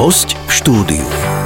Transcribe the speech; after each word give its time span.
Host 0.00 0.32
v 0.32 0.52
štúdiu. 0.56 1.39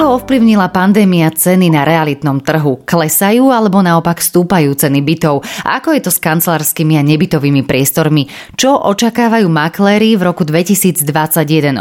Ako 0.00 0.16
ovplyvnila 0.16 0.72
pandémia 0.72 1.28
ceny 1.28 1.76
na 1.76 1.84
realitnom 1.84 2.40
trhu? 2.40 2.80
Klesajú 2.88 3.52
alebo 3.52 3.84
naopak 3.84 4.24
stúpajú 4.24 4.72
ceny 4.72 5.04
bytov? 5.04 5.44
Ako 5.60 5.92
je 5.92 6.00
to 6.00 6.08
s 6.08 6.16
kancelárskymi 6.16 6.96
a 6.96 7.04
nebytovými 7.04 7.60
priestormi? 7.68 8.24
Čo 8.56 8.80
očakávajú 8.80 9.44
makléri 9.52 10.16
v 10.16 10.24
roku 10.24 10.48
2021? 10.48 11.04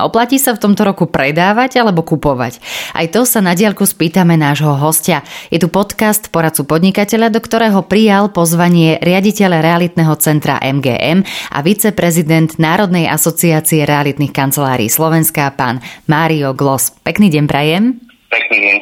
Oplatí 0.04 0.36
sa 0.36 0.52
v 0.52 0.60
tomto 0.60 0.84
roku 0.84 1.08
predávať 1.08 1.80
alebo 1.80 2.04
kupovať? 2.04 2.60
Aj 2.92 3.08
to 3.08 3.24
sa 3.24 3.40
na 3.40 3.56
diaľku 3.56 3.88
spýtame 3.88 4.36
nášho 4.36 4.76
hostia. 4.76 5.24
Je 5.48 5.56
tu 5.56 5.72
podcast 5.72 6.28
poradcu 6.28 6.68
podnikateľa, 6.68 7.32
do 7.32 7.40
ktorého 7.40 7.88
prijal 7.88 8.36
pozvanie 8.36 9.00
riaditeľa 9.00 9.64
realitného 9.64 10.12
centra 10.20 10.60
MGM 10.60 11.24
a 11.56 11.64
viceprezident 11.64 12.60
Národnej 12.60 13.08
asociácie 13.08 13.88
realitných 13.88 14.36
kancelárií 14.36 14.92
Slovenska, 14.92 15.56
pán 15.56 15.80
Mário 16.12 16.52
Glos. 16.52 16.92
Pekný 17.08 17.32
deň 17.32 17.48
prajem. 17.48 18.09
Pekný 18.30 18.58
deň. 18.62 18.78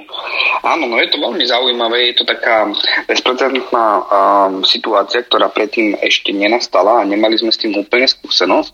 Áno, 0.68 0.92
no 0.92 1.00
je 1.00 1.08
to 1.08 1.24
veľmi 1.24 1.40
zaujímavé, 1.48 2.12
je 2.12 2.20
to 2.20 2.26
taká 2.28 2.68
bezprecedentná 3.08 3.86
um, 4.04 4.04
situácia, 4.68 5.24
ktorá 5.24 5.48
predtým 5.48 5.96
ešte 6.04 6.36
nenastala 6.36 7.00
a 7.00 7.08
nemali 7.08 7.40
sme 7.40 7.48
s 7.48 7.64
tým 7.64 7.72
úplne 7.80 8.12
skúsenosť. 8.12 8.72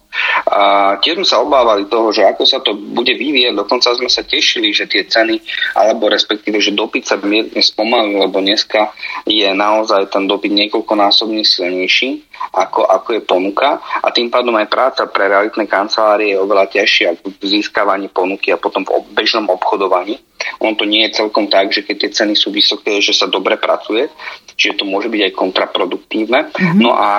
A 0.49 0.61
tiež 0.97 1.21
sme 1.21 1.29
sa 1.29 1.45
obávali 1.45 1.85
toho, 1.85 2.09
že 2.09 2.25
ako 2.25 2.43
sa 2.49 2.57
to 2.65 2.73
bude 2.73 3.13
vyvieť, 3.13 3.53
dokonca 3.53 3.93
sme 3.93 4.09
sa 4.09 4.25
tešili, 4.25 4.73
že 4.73 4.89
tie 4.89 5.05
ceny, 5.05 5.37
alebo 5.77 6.09
respektíve, 6.09 6.57
že 6.57 6.73
dopyt 6.73 7.05
sa 7.05 7.21
mierne 7.21 7.61
spomalil, 7.61 8.25
lebo 8.25 8.41
dneska 8.41 8.97
je 9.29 9.45
naozaj 9.53 10.09
ten 10.09 10.25
dopyt 10.25 10.57
niekoľkonásobne 10.57 11.45
silnejší 11.45 12.32
ako, 12.53 12.85
ako 12.85 13.09
je 13.17 13.21
ponuka 13.21 13.79
a 14.01 14.07
tým 14.11 14.29
pádom 14.29 14.53
aj 14.57 14.67
práca 14.69 15.03
pre 15.09 15.29
realitné 15.29 15.65
kancelárie 15.65 16.33
je 16.35 16.41
oveľa 16.41 16.69
ťažšia 16.69 17.07
ako 17.17 17.25
v 17.39 17.43
získavaní 17.45 18.07
ponuky 18.09 18.53
a 18.53 18.61
potom 18.61 18.85
v 18.85 19.13
bežnom 19.13 19.49
obchodovaní. 19.49 20.19
On 20.59 20.75
to 20.75 20.83
nie 20.83 21.07
je 21.07 21.23
celkom 21.23 21.47
tak, 21.47 21.71
že 21.71 21.87
keď 21.87 21.95
tie 22.03 22.11
ceny 22.11 22.35
sú 22.35 22.51
vysoké, 22.51 22.99
že 22.99 23.15
sa 23.15 23.31
dobre 23.31 23.55
pracuje, 23.55 24.11
čiže 24.59 24.83
to 24.83 24.83
môže 24.83 25.07
byť 25.07 25.21
aj 25.31 25.33
kontraproduktívne. 25.39 26.51
Mm-hmm. 26.51 26.83
No 26.83 26.91
a 26.91 27.09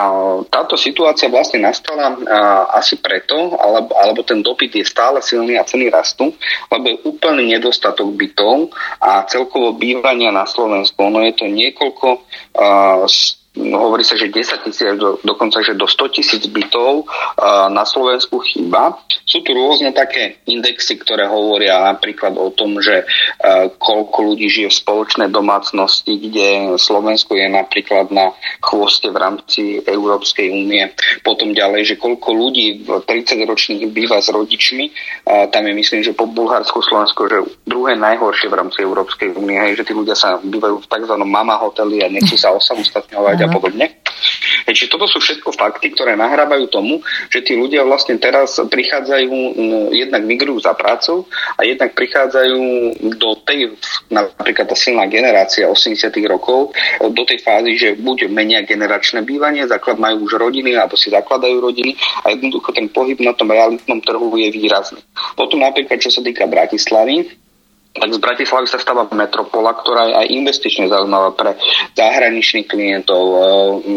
táto 0.52 0.76
situácia 0.76 1.32
vlastne 1.32 1.64
nastala 1.64 2.12
a, 2.12 2.16
asi 2.76 3.00
preto, 3.00 3.56
alebo, 3.56 3.96
alebo 3.96 4.20
ten 4.28 4.44
dopyt 4.44 4.76
je 4.76 4.84
stále 4.84 5.24
silný 5.24 5.56
a 5.56 5.64
ceny 5.64 5.88
rastú, 5.88 6.36
lebo 6.68 6.84
je 6.84 7.00
úplný 7.08 7.56
nedostatok 7.56 8.12
bytov 8.12 8.68
a 9.00 9.24
celkovo 9.24 9.72
bývania 9.72 10.28
na 10.28 10.44
Slovensku. 10.44 11.00
Ono 11.00 11.24
je 11.24 11.32
to 11.32 11.48
niekoľko 11.48 12.04
No, 12.54 13.06
hovorí 13.54 14.02
sa, 14.02 14.18
že 14.18 14.34
10 14.34 14.66
tisíc, 14.66 14.82
do, 14.98 15.22
dokonca 15.22 15.62
že 15.62 15.78
do 15.78 15.86
100 15.86 16.10
tisíc 16.18 16.42
bytov 16.50 17.06
uh, 17.06 17.70
na 17.70 17.86
Slovensku 17.86 18.42
chýba. 18.42 18.98
Sú 19.22 19.46
tu 19.46 19.54
rôzne 19.54 19.94
také 19.94 20.42
indexy, 20.50 20.98
ktoré 20.98 21.30
hovoria 21.30 21.86
napríklad 21.94 22.34
o 22.34 22.50
tom, 22.50 22.82
že 22.82 23.06
uh, 23.06 23.70
koľko 23.78 24.34
ľudí 24.34 24.50
žije 24.50 24.68
v 24.74 24.80
spoločnej 24.82 25.28
domácnosti, 25.30 26.18
kde 26.18 26.74
Slovensko 26.74 27.38
je 27.38 27.46
napríklad 27.46 28.10
na 28.10 28.34
chvoste 28.58 29.14
v 29.14 29.18
rámci 29.22 29.62
Európskej 29.86 30.50
únie. 30.50 30.90
Potom 31.22 31.54
ďalej, 31.54 31.94
že 31.94 32.00
koľko 32.02 32.34
ľudí 32.34 32.82
v 32.82 33.06
30-ročných 33.06 33.86
býva 33.94 34.18
s 34.18 34.34
rodičmi. 34.34 34.84
Uh, 35.30 35.46
tam 35.54 35.70
je 35.70 35.74
myslím, 35.78 36.02
že 36.02 36.10
po 36.10 36.26
Bulharsku 36.26 36.82
Slovensko, 36.82 37.30
že 37.30 37.38
druhé 37.62 37.94
najhoršie 37.94 38.50
v 38.50 38.58
rámci 38.58 38.82
Európskej 38.82 39.38
únie, 39.38 39.78
že 39.78 39.86
tí 39.86 39.94
ľudia 39.94 40.18
sa 40.18 40.42
bývajú 40.42 40.82
v 40.82 40.90
tzv. 40.90 41.14
mama 41.22 41.54
hoteli 41.62 42.02
a 42.02 42.10
nechcú 42.10 42.34
sa 42.34 42.50
osamostatňovať 42.50 43.43
a 43.44 43.52
podobne. 43.52 43.86
Čiže 44.64 44.88
toto 44.88 45.04
sú 45.04 45.20
všetko 45.20 45.52
fakty, 45.52 45.92
ktoré 45.92 46.16
nahrávajú 46.16 46.72
tomu, 46.72 47.04
že 47.28 47.44
tí 47.44 47.52
ľudia 47.52 47.84
vlastne 47.84 48.16
teraz 48.16 48.56
prichádzajú, 48.56 49.28
jednak 49.92 50.24
migrujú 50.24 50.64
za 50.64 50.72
prácou 50.72 51.28
a 51.60 51.68
jednak 51.68 51.92
prichádzajú 51.92 52.60
do 53.20 53.30
tej, 53.44 53.76
napríklad 54.08 54.66
tá 54.72 54.76
silná 54.76 55.04
generácia 55.04 55.68
80 55.68 56.08
rokov, 56.24 56.72
do 57.04 57.22
tej 57.28 57.44
fázy, 57.44 57.72
že 57.76 57.88
buď 58.00 58.32
menia 58.32 58.64
generačné 58.64 59.20
bývanie, 59.20 59.68
základ 59.68 60.00
majú 60.00 60.24
už 60.24 60.40
rodiny, 60.40 60.72
alebo 60.72 60.96
si 60.96 61.12
zakladajú 61.12 61.60
rodiny 61.60 61.92
a 62.24 62.32
jednoducho 62.32 62.72
ten 62.72 62.88
pohyb 62.88 63.20
na 63.20 63.36
tom 63.36 63.52
realitnom 63.52 64.00
trhu 64.00 64.32
je 64.40 64.48
výrazný. 64.48 65.00
Potom 65.36 65.60
napríklad, 65.60 66.00
čo 66.00 66.08
sa 66.08 66.24
týka 66.24 66.48
Bratislavy, 66.48 67.43
tak 67.94 68.10
z 68.10 68.18
Bratislavy 68.18 68.66
sa 68.66 68.82
stáva 68.82 69.06
metropola, 69.14 69.70
ktorá 69.70 70.10
je 70.10 70.14
aj 70.18 70.34
investične 70.34 70.90
zaujímavá 70.90 71.30
pre 71.38 71.54
zahraničných 71.94 72.66
klientov, 72.66 73.22
e, 73.22 73.36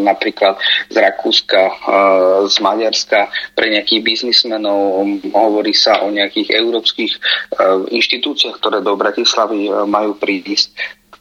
napríklad 0.06 0.54
z 0.86 0.96
Rakúska, 1.02 1.62
e, 1.66 1.74
z 2.46 2.56
Maďarska, 2.62 3.26
pre 3.58 3.74
nejakých 3.74 4.06
biznismenov. 4.06 5.02
Hovorí 5.34 5.74
sa 5.74 6.06
o 6.06 6.14
nejakých 6.14 6.54
európskych 6.54 7.10
e, 7.10 7.18
inštitúciách, 7.90 8.54
ktoré 8.62 8.78
do 8.86 8.94
Bratislavy 8.94 9.66
majú 9.90 10.14
prísť 10.14 10.78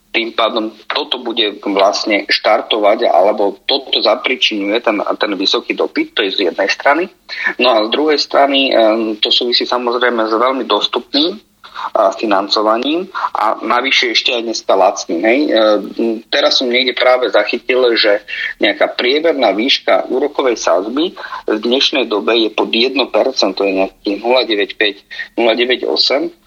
tým 0.07 0.33
pádom 0.33 0.73
toto 0.89 1.21
bude 1.21 1.61
vlastne 1.61 2.25
štartovať 2.25 3.05
alebo 3.05 3.53
toto 3.69 4.01
zapričinuje 4.01 4.81
ten, 4.81 4.97
ten 4.97 5.31
vysoký 5.38 5.77
dopyt, 5.77 6.17
to 6.17 6.25
je 6.25 6.33
z 6.33 6.39
jednej 6.49 6.65
strany. 6.73 7.05
No 7.61 7.69
a 7.69 7.85
z 7.85 7.94
druhej 7.94 8.17
strany 8.17 8.73
to 9.21 9.29
súvisí 9.29 9.69
samozrejme 9.69 10.25
s 10.25 10.33
veľmi 10.33 10.65
dostupným 10.65 11.38
financovaním 12.17 13.09
a 13.33 13.57
navyše 13.61 14.13
ešte 14.13 14.33
aj 14.33 14.41
dneska 14.43 14.73
lacný. 14.73 15.17
Hej. 15.21 15.39
E, 15.45 15.49
teraz 16.29 16.59
som 16.61 16.69
niekde 16.69 16.97
práve 16.97 17.29
zachytil, 17.29 17.93
že 17.97 18.25
nejaká 18.61 18.93
priemerná 18.93 19.53
výška 19.53 20.09
úrokovej 20.09 20.57
sázby 20.57 21.13
v 21.45 21.57
dnešnej 21.57 22.09
dobe 22.09 22.38
je 22.38 22.49
pod 22.53 22.69
1%, 22.69 22.97
to 23.53 23.61
je 23.65 23.73
nejaký 23.85 24.11
0,95, 24.21 25.38
0,98 25.38 26.46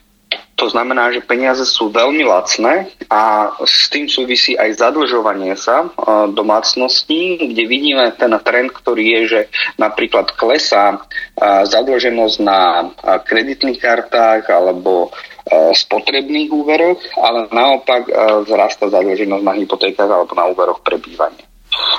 to 0.61 0.69
znamená, 0.69 1.09
že 1.09 1.25
peniaze 1.25 1.65
sú 1.65 1.89
veľmi 1.89 2.21
lacné 2.21 2.93
a 3.09 3.49
s 3.65 3.89
tým 3.89 4.13
súvisí 4.13 4.53
aj 4.61 4.77
zadlžovanie 4.77 5.57
sa 5.57 5.89
e, 5.89 5.89
domácností, 6.37 7.41
kde 7.49 7.65
vidíme 7.65 8.13
ten 8.21 8.29
trend, 8.45 8.69
ktorý 8.77 9.05
je, 9.17 9.21
že 9.25 9.41
napríklad 9.81 10.37
klesá 10.37 11.01
e, 11.01 11.65
zadlženosť 11.65 12.37
na 12.45 12.61
e, 12.61 12.85
kreditných 13.25 13.81
kartách 13.81 14.53
alebo 14.53 15.09
spotrebných 15.51 16.53
úveroch, 16.53 17.01
ale 17.19 17.51
naopak 17.51 18.07
vzrasta 18.47 18.87
zadlženosť 18.87 19.43
na 19.43 19.59
hypotékach 19.59 20.07
alebo 20.07 20.31
na 20.39 20.47
úveroch 20.47 20.79
pre 20.79 20.95
bývanie. 20.95 21.43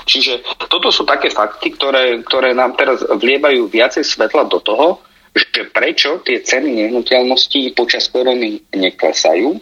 Čiže 0.07 0.39
toto 0.71 0.87
sú 0.87 1.03
také 1.03 1.27
fakty, 1.27 1.75
ktoré, 1.75 2.23
ktoré 2.23 2.55
nám 2.55 2.79
teraz 2.79 3.03
vlievajú 3.03 3.67
viacej 3.67 4.07
svetla 4.07 4.47
do 4.47 4.63
toho, 4.63 5.03
že 5.31 5.71
prečo 5.71 6.19
tie 6.23 6.43
ceny 6.43 6.87
nehnuteľností 6.87 7.71
počas 7.71 8.11
korony 8.11 8.59
neklesajú 8.75 9.59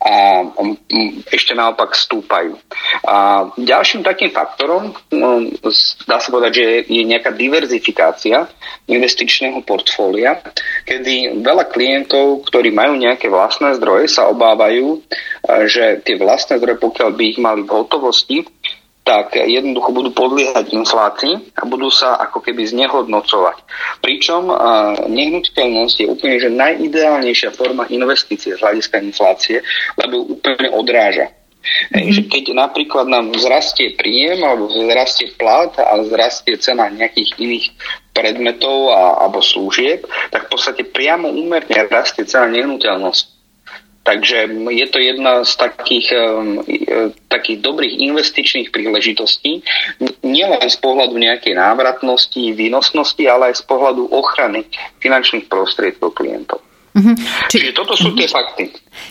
a 0.00 0.40
mm, 0.48 1.28
ešte 1.28 1.52
naopak 1.52 1.92
stúpajú. 1.92 2.56
A 3.04 3.48
ďalším 3.52 4.00
takým 4.00 4.32
faktorom, 4.32 4.96
no, 5.12 5.28
dá 6.08 6.16
sa 6.16 6.32
povedať, 6.32 6.52
že 6.56 6.66
je 6.88 7.02
nejaká 7.04 7.36
diverzifikácia 7.36 8.48
investičného 8.88 9.60
portfólia, 9.60 10.40
kedy 10.88 11.44
veľa 11.44 11.68
klientov, 11.68 12.48
ktorí 12.48 12.72
majú 12.72 12.96
nejaké 12.96 13.28
vlastné 13.28 13.76
zdroje, 13.76 14.08
sa 14.08 14.32
obávajú, 14.32 15.04
že 15.68 16.00
tie 16.00 16.16
vlastné 16.16 16.56
zdroje, 16.56 16.80
pokiaľ 16.80 17.10
by 17.12 17.24
ich 17.36 17.38
mali 17.38 17.62
v 17.68 17.74
hotovosti, 17.74 18.48
tak 19.00 19.34
jednoducho 19.34 19.90
budú 19.96 20.10
podliehať 20.12 20.76
inflácii 20.76 21.56
a 21.56 21.64
budú 21.64 21.88
sa 21.88 22.20
ako 22.20 22.44
keby 22.44 22.68
znehodnocovať. 22.68 23.56
Pričom 24.04 24.52
nehnuteľnosť 25.08 25.96
je 26.04 26.06
úplne 26.06 26.36
že 26.36 26.52
najideálnejšia 26.52 27.56
forma 27.56 27.88
investície 27.90 28.54
z 28.54 28.60
hľadiska 28.60 29.00
inflácie, 29.00 29.64
lebo 29.98 30.20
ju 30.20 30.24
úplne 30.36 30.68
odráža. 30.76 31.32
Mm-hmm. 31.92 32.32
Keď 32.32 32.44
napríklad 32.56 33.04
nám 33.04 33.36
vzrastie 33.36 33.92
príjem 33.92 34.40
alebo 34.40 34.72
vzrastie 34.72 35.28
plat 35.36 35.68
a 35.76 36.00
vzrastie 36.00 36.56
cena 36.56 36.88
nejakých 36.88 37.36
iných 37.36 37.66
predmetov 38.16 38.96
a, 38.96 39.24
alebo 39.24 39.44
služieb, 39.44 40.08
tak 40.32 40.48
v 40.48 40.50
podstate 40.56 40.82
priamo 40.88 41.28
úmerne 41.28 41.88
rastie 41.88 42.24
cena 42.24 42.48
nehnuteľnosti. 42.48 43.39
Takže 44.10 44.50
je 44.74 44.86
to 44.90 44.98
jedna 44.98 45.46
z 45.46 45.52
takých, 45.54 46.08
e, 46.10 46.22
takých 47.30 47.62
dobrých 47.62 47.94
investičných 48.10 48.74
príležitostí, 48.74 49.62
nielen 50.26 50.66
z 50.66 50.78
pohľadu 50.82 51.14
nejakej 51.14 51.54
návratnosti, 51.54 52.42
výnosnosti, 52.50 53.22
ale 53.30 53.54
aj 53.54 53.62
z 53.62 53.64
pohľadu 53.70 54.10
ochrany 54.10 54.66
finančných 54.98 55.46
prostriedkov 55.46 56.18
klientov. 56.18 56.58
Mm-hmm. 57.00 57.16
Či... 57.48 57.56
Čiže 57.56 57.72
toto 57.72 57.96
sú 57.96 58.12
tie 58.12 58.28
fakty. 58.28 58.68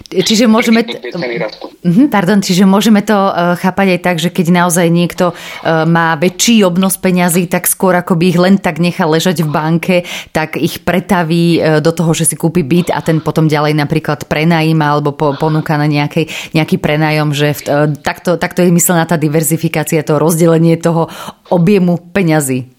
Čiže 0.09 0.45
môžeme, 0.45 0.85
mm-hmm, 0.85 2.07
pardon, 2.13 2.37
čiže 2.43 2.69
môžeme 2.69 3.01
to 3.01 3.15
uh, 3.15 3.57
chápať 3.57 3.97
aj 3.97 3.99
tak, 4.05 4.17
že 4.21 4.29
keď 4.29 4.47
naozaj 4.53 4.85
niekto 4.91 5.33
uh, 5.33 5.87
má 5.89 6.13
väčší 6.13 6.61
obnos 6.61 7.01
peňazí, 7.01 7.49
tak 7.49 7.65
skôr 7.65 7.97
ako 7.97 8.13
by 8.13 8.25
ich 8.29 8.37
len 8.37 8.55
tak 8.61 8.77
nechal 8.77 9.09
ležať 9.09 9.41
v 9.41 9.49
banke, 9.49 9.97
tak 10.29 10.61
ich 10.61 10.85
pretaví 10.85 11.57
uh, 11.57 11.63
do 11.81 11.89
toho, 11.89 12.13
že 12.13 12.29
si 12.29 12.35
kúpi 12.37 12.61
byt 12.61 12.93
a 12.93 13.01
ten 13.01 13.17
potom 13.23 13.49
ďalej 13.49 13.73
napríklad 13.73 14.29
prenajíma 14.29 14.85
alebo 14.99 15.15
po, 15.17 15.33
ponúka 15.33 15.79
na 15.79 15.89
nejakej, 15.89 16.29
nejaký 16.53 16.77
prenájom, 16.77 17.33
že 17.33 17.57
v, 17.57 17.61
takto, 18.05 18.37
takto 18.37 18.61
je 18.61 18.69
myslená 18.69 19.09
tá 19.09 19.17
diverzifikácia, 19.17 20.05
to 20.05 20.21
rozdelenie 20.21 20.77
toho 20.77 21.09
objemu 21.49 21.97
peňazí. 22.13 22.78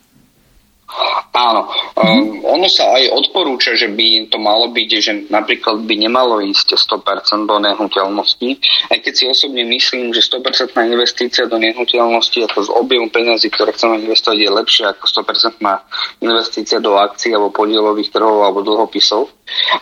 Áno, 1.30 1.70
um, 1.94 2.42
ono 2.42 2.66
sa 2.66 2.90
aj 2.98 3.14
odporúča, 3.14 3.78
že 3.78 3.86
by 3.86 4.26
to 4.28 4.42
malo 4.42 4.66
byť, 4.74 4.88
že 4.98 5.12
napríklad 5.30 5.86
by 5.86 5.94
nemalo 5.94 6.42
ísť 6.42 6.74
100% 6.74 7.46
do 7.46 7.56
nehnuteľnosti, 7.62 8.48
aj 8.90 8.98
keď 8.98 9.12
si 9.14 9.24
osobne 9.30 9.62
myslím, 9.70 10.10
že 10.10 10.26
100% 10.26 10.74
investícia 10.90 11.46
do 11.46 11.56
nehnuteľnosti 11.62 12.38
ako 12.50 12.58
z 12.66 12.70
objemu 12.74 13.06
peniazy, 13.14 13.46
ktoré 13.46 13.70
chceme 13.70 14.02
investovať, 14.02 14.38
je 14.42 14.50
lepšia 14.50 14.86
ako 14.98 15.04
100% 15.06 16.26
investícia 16.26 16.78
do 16.82 16.98
akcií 16.98 17.30
alebo 17.30 17.54
podielových 17.54 18.10
trhov 18.10 18.42
alebo 18.42 18.66
dlhopisov. 18.66 19.30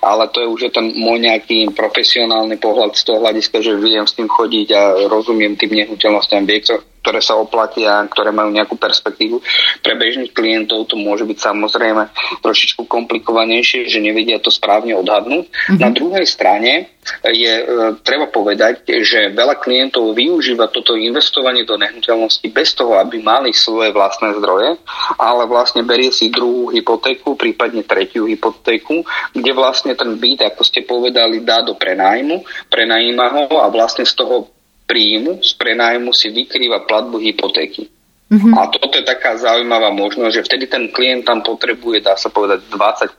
Ale 0.01 0.29
to 0.33 0.45
je 0.45 0.49
už 0.49 0.61
ten 0.73 0.93
môj 0.97 1.21
nejaký 1.25 1.73
profesionálny 1.73 2.57
pohľad 2.61 2.97
z 2.97 3.05
toho 3.05 3.21
hľadiska, 3.21 3.61
že 3.61 3.77
viem 3.77 4.05
s 4.05 4.17
tým 4.17 4.29
chodiť 4.29 4.69
a 4.73 4.83
rozumiem 5.09 5.57
tým 5.57 5.77
nehnuteľnostiam, 5.77 6.45
vie, 6.45 6.61
ktoré 7.09 7.25
sa 7.25 7.41
oplatia, 7.41 8.05
ktoré 8.13 8.37
majú 8.37 8.53
nejakú 8.53 8.77
perspektívu. 8.77 9.41
Pre 9.81 9.95
bežných 9.97 10.37
klientov 10.37 10.93
to 10.93 11.01
môže 11.01 11.25
byť 11.25 11.41
samozrejme 11.41 12.05
trošičku 12.45 12.85
komplikovanejšie, 12.85 13.89
že 13.89 14.05
nevedia 14.05 14.37
to 14.37 14.53
správne 14.53 14.93
odhadnúť. 14.93 15.49
Mm-hmm. 15.49 15.81
Na 15.81 15.89
druhej 15.89 16.29
strane 16.29 17.01
je 17.25 17.49
e, 17.49 17.65
treba 18.05 18.29
povedať, 18.29 18.85
že 18.85 19.33
veľa 19.33 19.57
klientov 19.57 20.13
využíva 20.13 20.69
toto 20.69 20.93
investovanie 20.93 21.65
do 21.65 21.81
nehnuteľnosti 21.81 22.45
bez 22.53 22.77
toho, 22.77 23.01
aby 23.01 23.25
mali 23.25 23.57
svoje 23.57 23.89
vlastné 23.97 24.37
zdroje, 24.37 24.77
ale 25.17 25.49
vlastne 25.49 25.81
berie 25.81 26.13
si 26.13 26.29
druhú 26.29 26.69
hypotéku, 26.69 27.41
prípadne 27.41 27.89
tretiu 27.89 28.29
hypotéku, 28.29 29.01
kde 29.33 29.51
vlastne 29.57 29.97
ten 29.97 30.21
byt, 30.21 30.45
ako 30.45 30.61
ste 30.61 30.85
povedali, 30.85 31.41
dá 31.41 31.65
do 31.65 31.73
prenájmu, 31.73 32.45
prenajíma 32.69 33.27
ho 33.33 33.65
a 33.65 33.73
vlastne 33.73 34.05
z 34.05 34.13
toho 34.13 34.58
príjmu 34.89 35.45
z 35.45 35.53
prenájmu 35.61 36.17
si 36.17 36.33
vykrýva 36.33 36.89
platbu 36.89 37.21
hypotéky. 37.21 37.93
Mm-hmm. 38.29 38.53
A 38.57 38.69
toto 38.73 38.97
je 38.97 39.05
taká 39.05 39.37
zaujímavá 39.41 39.89
možnosť, 39.93 40.33
že 40.33 40.47
vtedy 40.49 40.65
ten 40.69 40.85
klient 40.93 41.25
tam 41.25 41.41
potrebuje, 41.41 42.05
dá 42.05 42.17
sa 42.17 42.29
povedať, 42.29 42.65
20% 42.73 43.17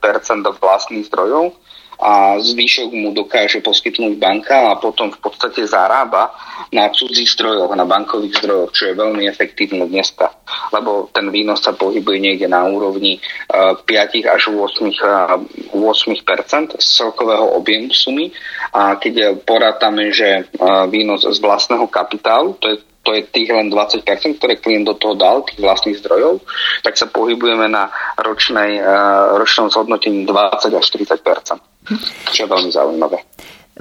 vlastných 0.58 1.06
zdrojov 1.06 1.54
a 2.00 2.40
zvyšok 2.40 2.90
mu 2.96 3.12
dokáže 3.12 3.60
poskytnúť 3.60 4.16
banka 4.16 4.72
a 4.72 4.80
potom 4.80 5.12
v 5.12 5.20
podstate 5.20 5.68
zarába 5.68 6.32
na 6.72 6.88
cudzích 6.88 7.28
zdrojoch, 7.36 7.76
na 7.76 7.84
bankových 7.84 8.40
zdrojoch, 8.40 8.72
čo 8.72 8.82
je 8.88 8.96
veľmi 8.96 9.28
efektívne 9.28 9.84
dneska, 9.84 10.32
lebo 10.72 11.12
ten 11.12 11.28
výnos 11.28 11.60
sa 11.60 11.76
pohybuje 11.76 12.18
niekde 12.24 12.48
na 12.48 12.64
úrovni 12.64 13.20
5 13.52 13.84
e, 13.84 14.24
až 14.24 14.48
8, 14.48 15.76
8% 15.76 16.80
z 16.80 16.86
celkového 16.88 17.52
objemu 17.60 17.92
sumy. 17.92 18.32
A 18.72 18.96
keď 18.96 19.36
porátame, 19.44 20.08
že 20.08 20.28
e, 20.28 20.42
výnos 20.88 21.28
z 21.28 21.38
vlastného 21.38 21.84
kapitálu, 21.86 22.56
to 22.56 22.68
je 22.72 22.78
to 23.00 23.16
je 23.16 23.24
tých 23.32 23.48
len 23.48 23.72
20%, 23.72 24.04
ktoré 24.36 24.60
klient 24.60 24.84
do 24.84 24.92
toho 24.92 25.16
dal, 25.16 25.40
tých 25.40 25.56
vlastných 25.56 25.96
zdrojov, 26.04 26.44
tak 26.84 27.00
sa 27.00 27.08
pohybujeme 27.08 27.64
na 27.64 27.88
ročnej, 28.20 28.76
ročnom 29.40 29.72
zhodnotení 29.72 30.28
20 30.28 30.68
až 30.76 30.84
40% 30.84 31.69
čo 32.32 32.38
je 32.44 32.48
veľmi 32.48 32.70
zaujímavé. 32.70 33.18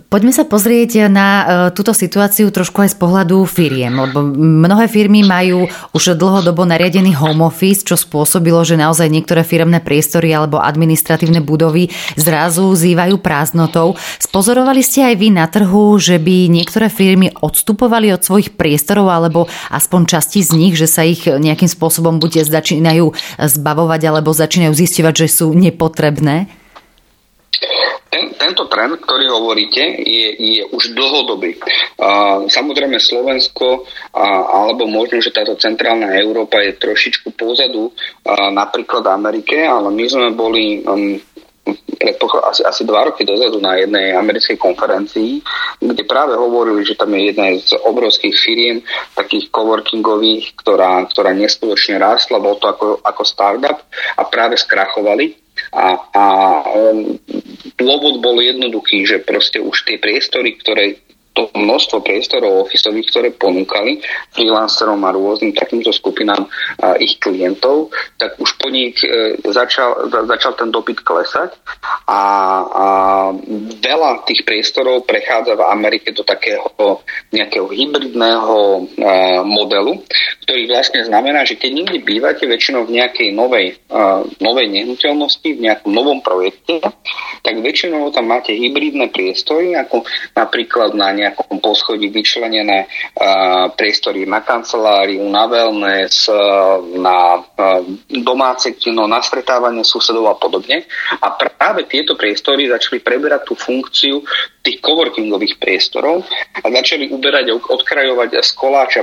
Poďme 0.07 0.31
sa 0.31 0.47
pozrieť 0.47 1.11
na 1.11 1.27
e, 1.27 1.43
túto 1.75 1.91
situáciu 1.91 2.47
trošku 2.55 2.79
aj 2.79 2.95
z 2.95 2.97
pohľadu 3.03 3.43
firiem, 3.43 3.91
lebo 3.91 4.23
mnohé 4.39 4.87
firmy 4.87 5.27
majú 5.27 5.67
už 5.91 6.15
dlhodobo 6.15 6.63
nariadený 6.63 7.19
home 7.19 7.43
office, 7.43 7.83
čo 7.83 7.99
spôsobilo, 7.99 8.63
že 8.63 8.79
naozaj 8.79 9.11
niektoré 9.11 9.43
firemné 9.43 9.83
priestory 9.83 10.31
alebo 10.31 10.63
administratívne 10.63 11.43
budovy 11.43 11.91
zrazu 12.15 12.71
zývajú 12.71 13.19
prázdnotou. 13.19 13.99
Spozorovali 14.23 14.79
ste 14.79 15.03
aj 15.03 15.15
vy 15.19 15.27
na 15.35 15.49
trhu, 15.51 15.99
že 15.99 16.15
by 16.15 16.47
niektoré 16.47 16.87
firmy 16.87 17.35
odstupovali 17.35 18.15
od 18.15 18.23
svojich 18.23 18.55
priestorov 18.55 19.11
alebo 19.11 19.51
aspoň 19.67 20.01
časti 20.15 20.39
z 20.45 20.51
nich, 20.55 20.73
že 20.79 20.87
sa 20.87 21.03
ich 21.03 21.27
nejakým 21.27 21.67
spôsobom 21.67 22.23
buď 22.23 22.47
začínajú 22.47 23.11
zbavovať 23.35 24.01
alebo 24.07 24.31
začínajú 24.31 24.71
zistovať, 24.71 25.27
že 25.27 25.43
sú 25.43 25.51
nepotrebné? 25.51 26.47
Ten, 28.39 28.49
tento 28.49 28.65
trend, 28.65 28.97
ktorý 29.03 29.29
hovoríte, 29.29 29.83
je, 29.99 30.27
je 30.33 30.63
už 30.71 30.97
dlhodobý. 30.97 31.59
Uh, 31.99 32.49
samozrejme 32.49 32.97
Slovensko, 32.97 33.85
uh, 33.85 34.43
alebo 34.49 34.89
možno, 34.89 35.21
že 35.21 35.29
táto 35.29 35.53
centrálna 35.53 36.17
Európa 36.17 36.57
je 36.63 36.79
trošičku 36.79 37.37
pozadu 37.37 37.93
uh, 37.93 38.49
napríklad 38.49 39.05
Amerike, 39.05 39.67
ale 39.67 39.93
my 39.93 40.05
sme 40.09 40.33
boli 40.33 40.81
um, 40.81 41.21
asi, 42.49 42.65
asi 42.65 42.81
dva 42.89 43.05
roky 43.05 43.21
dozadu 43.21 43.61
na 43.61 43.77
jednej 43.77 44.17
americkej 44.17 44.57
konferencii, 44.57 45.45
kde 45.77 46.03
práve 46.09 46.33
hovorili, 46.33 46.81
že 46.81 46.97
tam 46.97 47.13
je 47.13 47.29
jedna 47.29 47.53
z 47.53 47.77
obrovských 47.85 48.33
firiem, 48.33 48.81
takých 49.13 49.53
coworkingových, 49.53 50.57
ktorá, 50.57 51.05
ktorá 51.05 51.37
neskutočne 51.37 52.01
rástla, 52.01 52.41
bol 52.41 52.57
to 52.57 52.65
ako, 52.71 52.87
ako 53.05 53.21
startup 53.21 53.85
a 54.17 54.25
práve 54.25 54.57
skrachovali 54.57 55.48
a, 55.69 55.85
a 56.09 56.25
um, 56.73 57.17
dôvod 57.77 58.21
bol 58.21 58.37
jednoduchý, 58.41 59.05
že 59.05 59.17
proste 59.21 59.61
už 59.61 59.85
tie 59.85 60.01
priestory, 60.01 60.57
ktoré 60.57 60.97
to 61.39 61.47
množstvo 61.55 62.03
priestorov 62.03 62.67
ofisových, 62.67 63.07
ktoré 63.15 63.29
ponúkali 63.31 64.03
freelancerom 64.35 64.99
a 65.07 65.15
rôznym 65.15 65.55
takýmto 65.55 65.95
skupinám 65.95 66.43
a 66.83 66.99
ich 66.99 67.15
klientov, 67.15 67.95
tak 68.19 68.35
už 68.35 68.59
po 68.59 68.67
nich 68.67 68.99
e, 68.99 69.39
začal, 69.47 70.11
začal 70.27 70.59
ten 70.59 70.67
dopyt 70.67 70.99
klesať 70.99 71.55
a, 72.11 72.21
a 72.67 72.85
veľa 73.79 74.27
tých 74.27 74.43
priestorov 74.43 75.07
prechádza 75.07 75.55
v 75.55 75.63
Amerike 75.63 76.11
do 76.11 76.27
takého 76.27 76.67
nejakého 77.31 77.69
hybridného 77.69 78.57
e, 78.59 78.81
modelu, 79.45 80.03
ktorý 80.43 80.61
vlastne 80.65 81.05
znamená, 81.05 81.45
že 81.45 81.55
keď 81.55 81.71
niekde 81.71 81.99
bývate 82.01 82.43
väčšinou 82.49 82.89
v 82.89 82.99
nejakej 82.99 83.29
novej, 83.31 83.77
e, 83.77 84.03
novej 84.41 84.67
nehnuteľnosti, 84.67 85.45
v 85.45 85.63
nejakom 85.63 85.91
novom 85.93 86.19
projekte, 86.19 86.81
tak 87.45 87.55
väčšinou 87.61 88.09
tam 88.11 88.27
máte 88.33 88.51
hybridné 88.51 89.13
priestory, 89.13 89.77
ako 89.77 90.03
napríklad 90.33 90.97
na 90.97 91.13
nejakom 91.13 91.28
nejakom 91.29 91.61
poschodí 91.61 92.09
vyčlenené 92.09 92.89
uh, 92.89 93.69
priestory 93.73 94.25
na 94.25 94.41
kanceláriu, 94.41 95.21
na 95.29 95.45
wellness, 95.45 96.25
uh, 96.27 96.81
na 96.97 97.39
uh, 97.39 97.85
domáce 98.09 98.73
kino, 98.75 99.05
na 99.05 99.21
stretávanie 99.21 99.85
susedov 99.85 100.25
a 100.33 100.35
podobne. 100.35 100.89
A 101.21 101.27
práve 101.37 101.85
tieto 101.85 102.17
priestory 102.17 102.65
začali 102.65 102.99
preberať 103.05 103.49
tú 103.49 103.53
funkciu 103.53 104.25
tých 104.65 104.81
coworkingových 104.81 105.61
priestorov 105.61 106.25
a 106.59 106.65
začali 106.67 107.13
uberať 107.13 107.53
odkrajovať 107.55 108.29
z 108.41 108.51
koláča 108.57 109.01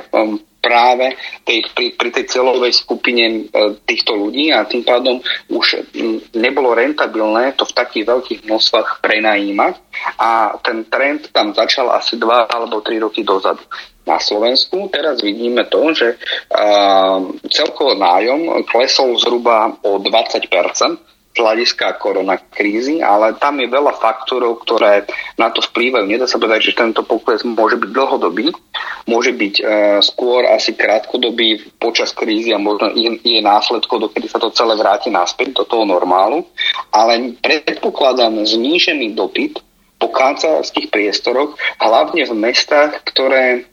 práve 0.67 1.15
tej, 1.47 1.63
pri, 1.71 1.95
pri 1.95 2.11
tej 2.11 2.25
celovej 2.27 2.75
skupine 2.75 3.25
e, 3.27 3.41
týchto 3.87 4.19
ľudí 4.19 4.51
a 4.51 4.67
tým 4.67 4.83
pádom 4.83 5.23
už 5.55 5.87
nebolo 6.35 6.75
rentabilné 6.75 7.55
to 7.55 7.63
v 7.63 7.77
takých 7.79 8.05
veľkých 8.11 8.41
množstvách 8.51 8.99
prenajímať 8.99 9.75
a 10.19 10.59
ten 10.59 10.83
trend 10.91 11.31
tam 11.31 11.55
začal 11.55 11.95
asi 11.95 12.19
dva 12.19 12.51
alebo 12.51 12.83
tri 12.83 12.99
roky 12.99 13.23
dozadu 13.23 13.63
na 14.07 14.23
Slovensku. 14.23 14.87
Teraz 14.91 15.19
vidíme 15.19 15.67
to, 15.67 15.91
že 15.91 16.15
uh, 16.15 17.27
celkovo 17.51 17.99
nájom 17.99 18.63
klesol 18.71 19.19
zhruba 19.19 19.75
o 19.83 19.99
20 19.99 20.47
z 21.37 21.45
hľadiska 21.45 22.01
koronakrízy, 22.01 23.05
ale 23.05 23.37
tam 23.37 23.61
je 23.61 23.69
veľa 23.69 24.01
faktorov, 24.01 24.65
ktoré 24.65 25.05
na 25.37 25.53
to 25.53 25.61
vplývajú. 25.61 26.09
Nedá 26.09 26.25
sa 26.25 26.41
povedať, 26.41 26.73
že 26.73 26.81
tento 26.81 27.05
pokles 27.05 27.45
môže 27.45 27.77
byť 27.77 27.91
dlhodobý, 27.93 28.57
môže 29.05 29.37
byť 29.37 29.55
e, 29.61 29.63
skôr 30.01 30.49
asi 30.49 30.73
krátkodobý 30.73 31.77
počas 31.77 32.17
krízy 32.17 32.57
a 32.57 32.59
možno 32.59 32.89
je, 32.97 33.21
je 33.21 33.45
následko, 33.45 34.01
dokedy 34.01 34.33
sa 34.33 34.41
to 34.41 34.49
celé 34.57 34.81
vráti 34.81 35.13
naspäť 35.13 35.53
do 35.61 35.69
toho 35.69 35.85
normálu, 35.85 36.49
ale 36.89 37.37
predpokladám 37.45 38.41
znížený 38.41 39.13
dopyt 39.13 39.61
po 39.97 40.09
kancelárských 40.09 40.89
priestoroch, 40.89 41.57
hlavne 41.81 42.25
v 42.25 42.33
mestách, 42.33 43.01
ktoré 43.13 43.69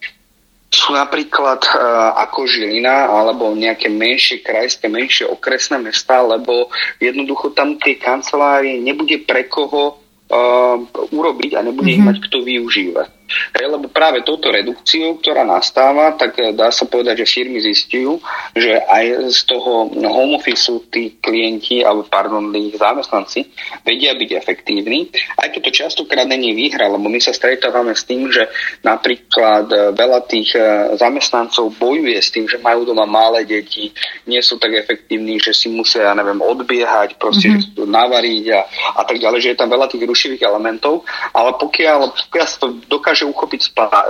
sú 0.73 0.97
napríklad 0.97 1.61
e, 1.69 1.71
ako 2.17 2.49
Žilina 2.49 3.05
alebo 3.05 3.53
nejaké 3.53 3.93
menšie 3.93 4.41
krajské, 4.41 4.89
menšie 4.89 5.29
okresné 5.29 5.77
mesta, 5.77 6.25
lebo 6.25 6.73
jednoducho 6.97 7.53
tam 7.53 7.77
tie 7.77 8.01
kancelárie 8.01 8.81
nebude 8.81 9.21
pre 9.21 9.45
koho 9.45 10.01
uh, 10.33 10.77
urobiť 11.13 11.51
a 11.55 11.61
nebude 11.61 11.93
mm-hmm. 11.93 11.93
ich 11.93 12.01
mhm. 12.01 12.07
mať 12.09 12.17
kto 12.25 12.37
využívať. 12.41 13.09
Hej, 13.53 13.67
lebo 13.69 13.89
práve 13.89 14.21
touto 14.25 14.49
redukciou, 14.49 15.19
ktorá 15.19 15.45
nastáva, 15.45 16.15
tak 16.17 16.37
eh, 16.39 16.51
dá 16.51 16.69
sa 16.69 16.85
povedať, 16.85 17.23
že 17.23 17.33
firmy 17.39 17.59
zistujú, 17.61 18.19
že 18.55 18.79
aj 18.79 19.33
z 19.33 19.39
toho 19.49 19.89
home 19.93 20.37
office 20.37 20.69
tí 20.89 21.17
klienti, 21.19 21.81
alebo 21.81 22.05
pardon, 22.07 22.53
ich 22.55 22.75
zamestnanci 22.77 23.49
vedia 23.85 24.13
byť 24.15 24.29
efektívni. 24.33 25.09
Aj 25.37 25.49
toto 25.51 25.69
častokrát 25.69 26.25
není 26.25 26.53
výhra, 26.53 26.89
lebo 26.89 27.09
my 27.09 27.19
sa 27.19 27.33
stretávame 27.35 27.93
s 27.93 28.05
tým, 28.05 28.29
že 28.29 28.47
napríklad 28.85 29.65
eh, 29.69 29.79
veľa 29.93 30.19
tých 30.29 30.55
eh, 30.55 30.95
zamestnancov 30.97 31.75
bojuje 31.77 32.17
s 32.17 32.29
tým, 32.31 32.45
že 32.47 32.61
majú 32.61 32.87
doma 32.87 33.05
malé 33.09 33.45
deti, 33.45 33.91
nie 34.25 34.39
sú 34.39 34.57
tak 34.57 34.73
efektívni, 34.73 35.37
že 35.41 35.51
si 35.51 35.67
musia, 35.69 36.09
ja 36.09 36.13
neviem, 36.15 36.39
odbiehať, 36.39 37.17
proste 37.17 37.51
mm-hmm. 37.51 37.87
navariť 37.87 38.45
a, 38.53 38.61
a 38.97 39.01
tak 39.03 39.17
ďalej, 39.19 39.39
že 39.43 39.51
je 39.53 39.59
tam 39.59 39.69
veľa 39.69 39.87
tých 39.89 40.03
rušivých 40.05 40.43
elementov, 40.45 41.03
ale 41.33 41.55
pokiaľ, 41.57 41.99
pokiaľ 42.29 42.47
sa 42.47 42.57
to 42.61 42.67
dokáže 42.87 43.22
dokáže 43.23 43.31
uchopiť 43.31 43.61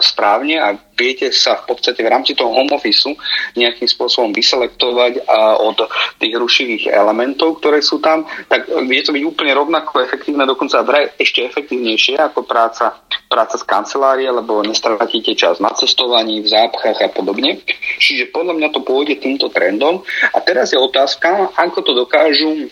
správne 0.01 0.57
a 0.57 0.73
viete 0.97 1.29
sa 1.29 1.61
v 1.61 1.73
podstate 1.73 2.01
v 2.01 2.09
rámci 2.09 2.33
toho 2.33 2.49
home 2.49 2.73
office 2.73 3.05
nejakým 3.53 3.85
spôsobom 3.85 4.33
vyselektovať 4.33 5.29
od 5.61 5.77
tých 6.17 6.33
rušivých 6.33 6.83
elementov, 6.89 7.61
ktoré 7.61 7.81
sú 7.85 8.01
tam, 8.01 8.25
tak 8.49 8.65
vie 8.89 9.01
to 9.05 9.13
byť 9.13 9.23
úplne 9.23 9.53
rovnako 9.53 10.01
efektívne, 10.01 10.49
dokonca 10.49 10.81
vraj 10.81 11.13
ešte 11.21 11.45
efektívnejšie 11.45 12.17
ako 12.17 12.45
práca, 12.45 12.97
práca 13.29 13.55
z 13.57 13.65
kancelárie, 13.69 14.29
lebo 14.29 14.65
nestratíte 14.65 15.37
čas 15.37 15.61
na 15.61 15.69
cestovaní, 15.77 16.41
v 16.41 16.49
zápchách 16.49 16.97
a 17.05 17.09
podobne. 17.13 17.61
Čiže 18.01 18.33
podľa 18.33 18.57
mňa 18.57 18.69
to 18.73 18.81
pôjde 18.81 19.21
týmto 19.21 19.53
trendom. 19.53 20.01
A 20.33 20.37
teraz 20.41 20.73
je 20.73 20.79
otázka, 20.81 21.53
ako 21.53 21.79
to 21.85 21.91
dokážu 21.93 22.69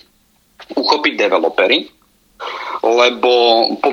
uchopiť 0.74 1.14
developery, 1.28 2.01
lebo 2.82 3.32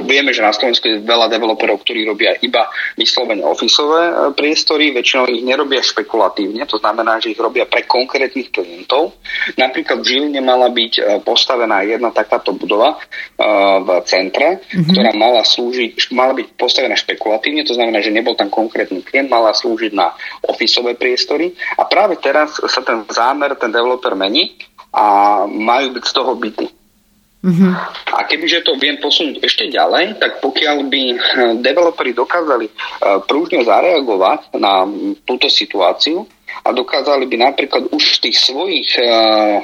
vieme, 0.08 0.32
že 0.32 0.40
na 0.40 0.52
Slovensku 0.52 0.88
je 0.88 1.04
veľa 1.04 1.28
developerov, 1.28 1.84
ktorí 1.84 2.08
robia 2.08 2.32
iba 2.40 2.72
vyslovene 2.96 3.44
ofisové 3.44 4.02
e, 4.08 4.12
priestory, 4.32 4.96
väčšinou 4.96 5.28
ich 5.28 5.44
nerobia 5.44 5.84
špekulatívne, 5.84 6.64
to 6.64 6.80
znamená, 6.80 7.20
že 7.20 7.36
ich 7.36 7.40
robia 7.40 7.68
pre 7.68 7.84
konkrétnych 7.84 8.48
klientov. 8.48 9.20
Napríklad 9.60 10.00
v 10.00 10.08
Žiline 10.08 10.40
mala 10.40 10.72
byť 10.72 10.92
e, 10.98 11.02
postavená 11.20 11.84
jedna 11.84 12.08
takáto 12.08 12.56
budova 12.56 12.96
e, 12.96 13.44
v 13.84 13.88
centre, 14.08 14.64
mm-hmm. 14.64 14.88
ktorá 14.88 15.10
mala 15.12 15.44
slúžiť, 15.44 16.08
mala 16.16 16.32
byť 16.32 16.46
postavená 16.56 16.96
špekulatívne, 16.96 17.68
to 17.68 17.76
znamená, 17.76 18.00
že 18.00 18.14
nebol 18.14 18.32
tam 18.32 18.48
konkrétny 18.48 19.04
klient, 19.04 19.28
mala 19.28 19.52
slúžiť 19.52 19.92
na 19.92 20.16
ofisové 20.48 20.96
priestory 20.96 21.52
a 21.76 21.84
práve 21.84 22.16
teraz 22.16 22.56
sa 22.56 22.80
ten 22.80 23.04
zámer, 23.12 23.52
ten 23.60 23.68
developer 23.68 24.16
mení 24.16 24.56
a 24.88 25.44
majú 25.44 25.92
byť 25.92 26.04
z 26.08 26.12
toho 26.16 26.32
byty. 26.32 26.77
Mm-hmm. 27.38 27.72
A 28.18 28.26
kebyže 28.26 28.66
to 28.66 28.74
viem 28.82 28.98
posunúť 28.98 29.38
ešte 29.46 29.70
ďalej, 29.70 30.18
tak 30.18 30.42
pokiaľ 30.42 30.76
by 30.90 31.02
eh, 31.06 31.18
developeri 31.62 32.10
dokázali 32.10 32.66
eh, 32.66 32.74
prúžne 33.30 33.62
zareagovať 33.62 34.58
na 34.58 34.82
túto 35.22 35.46
situáciu 35.46 36.26
a 36.66 36.74
dokázali 36.74 37.30
by 37.30 37.36
napríklad 37.38 37.94
už 37.94 38.18
v 38.18 38.22
tých 38.26 38.36
svojich 38.42 38.90
eh, 38.98 39.62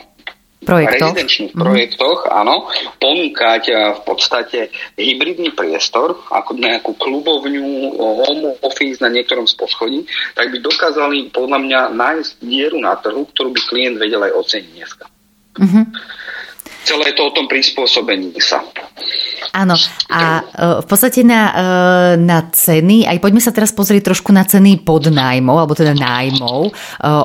projektoch. 0.62 1.02
rezidenčných 1.02 1.50
mm-hmm. 1.50 1.66
projektoch, 1.66 2.18
áno, 2.30 2.70
ponúkať 3.02 3.62
v 3.68 4.00
podstate 4.06 4.70
hybridný 4.94 5.50
priestor, 5.52 6.14
ako 6.30 6.54
nejakú 6.54 6.94
klubovňu, 6.94 8.00
home 8.00 8.54
office 8.62 9.02
na 9.02 9.10
niektorom 9.10 9.50
z 9.50 9.58
poschodí, 9.58 10.06
tak 10.38 10.54
by 10.54 10.62
dokázali 10.62 11.34
podľa 11.34 11.58
mňa 11.58 11.80
nájsť 11.92 12.30
dieru 12.38 12.78
na 12.78 12.96
trhu, 12.96 13.26
ktorú 13.34 13.50
by 13.50 13.60
klient 13.66 13.98
vedel 13.98 14.24
aj 14.24 14.32
oceniť 14.40 14.72
dneska. 14.72 15.04
Mm-hmm 15.58 15.84
celé 16.84 17.10
je 17.10 17.16
to 17.16 17.24
o 17.28 17.34
tom 17.34 17.48
prispôsobení 17.48 18.36
sa. 18.38 18.60
Áno, 19.54 19.78
a 20.10 20.42
e, 20.42 20.82
v 20.82 20.86
podstate 20.90 21.22
na, 21.22 21.42
e, 21.46 21.54
na 22.18 22.42
ceny, 22.50 23.06
aj 23.06 23.22
poďme 23.22 23.38
sa 23.38 23.54
teraz 23.54 23.70
pozrieť 23.70 24.10
trošku 24.10 24.34
na 24.34 24.42
ceny 24.42 24.82
podnájmov, 24.82 25.54
alebo 25.62 25.78
teda 25.78 25.94
nájmov. 25.94 26.70
E, 26.70 26.72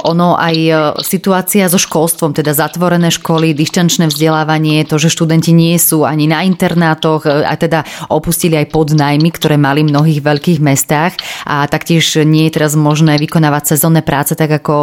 ono 0.05 0.37
aj 0.37 0.57
situácia 1.01 1.65
so 1.65 1.81
školstvom, 1.81 2.37
teda 2.37 2.53
zatvorené 2.53 3.09
školy, 3.09 3.57
dištančné 3.57 4.13
vzdelávanie, 4.13 4.85
to, 4.85 5.01
že 5.01 5.09
študenti 5.09 5.57
nie 5.57 5.73
sú 5.81 6.05
ani 6.05 6.29
na 6.29 6.45
internátoch 6.45 7.25
a 7.25 7.53
teda 7.57 7.81
opustili 8.13 8.61
aj 8.61 8.69
podnájmy, 8.69 9.33
ktoré 9.33 9.57
mali 9.57 9.81
v 9.81 9.89
mnohých 9.89 10.21
veľkých 10.21 10.59
mestách 10.61 11.17
a 11.49 11.65
taktiež 11.65 12.21
nie 12.29 12.45
je 12.45 12.61
teraz 12.61 12.77
možné 12.77 13.17
vykonávať 13.17 13.73
sezónne 13.73 14.05
práce 14.05 14.37
tak, 14.37 14.53
ako 14.61 14.75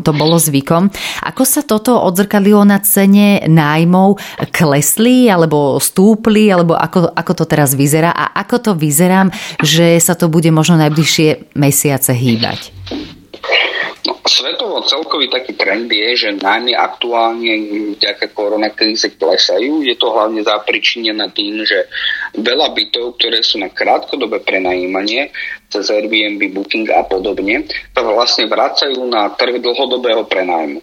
to 0.00 0.10
bolo 0.16 0.40
zvykom. 0.40 0.88
Ako 1.28 1.44
sa 1.44 1.60
toto 1.60 2.00
odzrkadlilo 2.00 2.64
na 2.64 2.80
cene 2.80 3.44
nájmov? 3.44 4.15
Klesli 4.50 5.30
alebo 5.30 5.78
stúpli, 5.78 6.48
alebo 6.50 6.74
ako, 6.74 7.12
ako 7.12 7.32
to 7.32 7.44
teraz 7.44 7.76
vyzerá 7.76 8.10
a 8.12 8.32
ako 8.42 8.56
to 8.60 8.72
vyzerám, 8.74 9.30
že 9.62 9.96
sa 10.02 10.18
to 10.18 10.26
bude 10.26 10.48
možno 10.50 10.80
najbližšie 10.80 11.56
mesiace 11.56 12.12
hýbať? 12.12 12.74
Svetovo 14.26 14.82
celkový 14.82 15.30
taký 15.30 15.54
trend 15.54 15.86
je, 15.86 16.18
že 16.18 16.38
najmä 16.42 16.74
aktuálne 16.74 17.52
vďaka 17.94 18.34
koronakríze 18.34 19.14
klesajú. 19.14 19.86
Je 19.86 19.94
to 19.94 20.10
hlavne 20.10 20.42
zapričinené 20.42 21.30
tým, 21.30 21.62
že 21.62 21.86
veľa 22.34 22.74
bytov, 22.74 23.16
ktoré 23.22 23.40
sú 23.46 23.62
na 23.62 23.70
krátkodobé 23.70 24.42
prenajímanie, 24.42 25.30
cez 25.70 25.90
Airbnb, 25.94 26.42
Booking 26.52 26.90
a 26.90 27.06
podobne, 27.06 27.70
sa 27.94 28.02
vlastne 28.02 28.50
vracajú 28.50 28.98
na 29.06 29.30
trh 29.30 29.62
dlhodobého 29.62 30.26
prenájmu. 30.26 30.82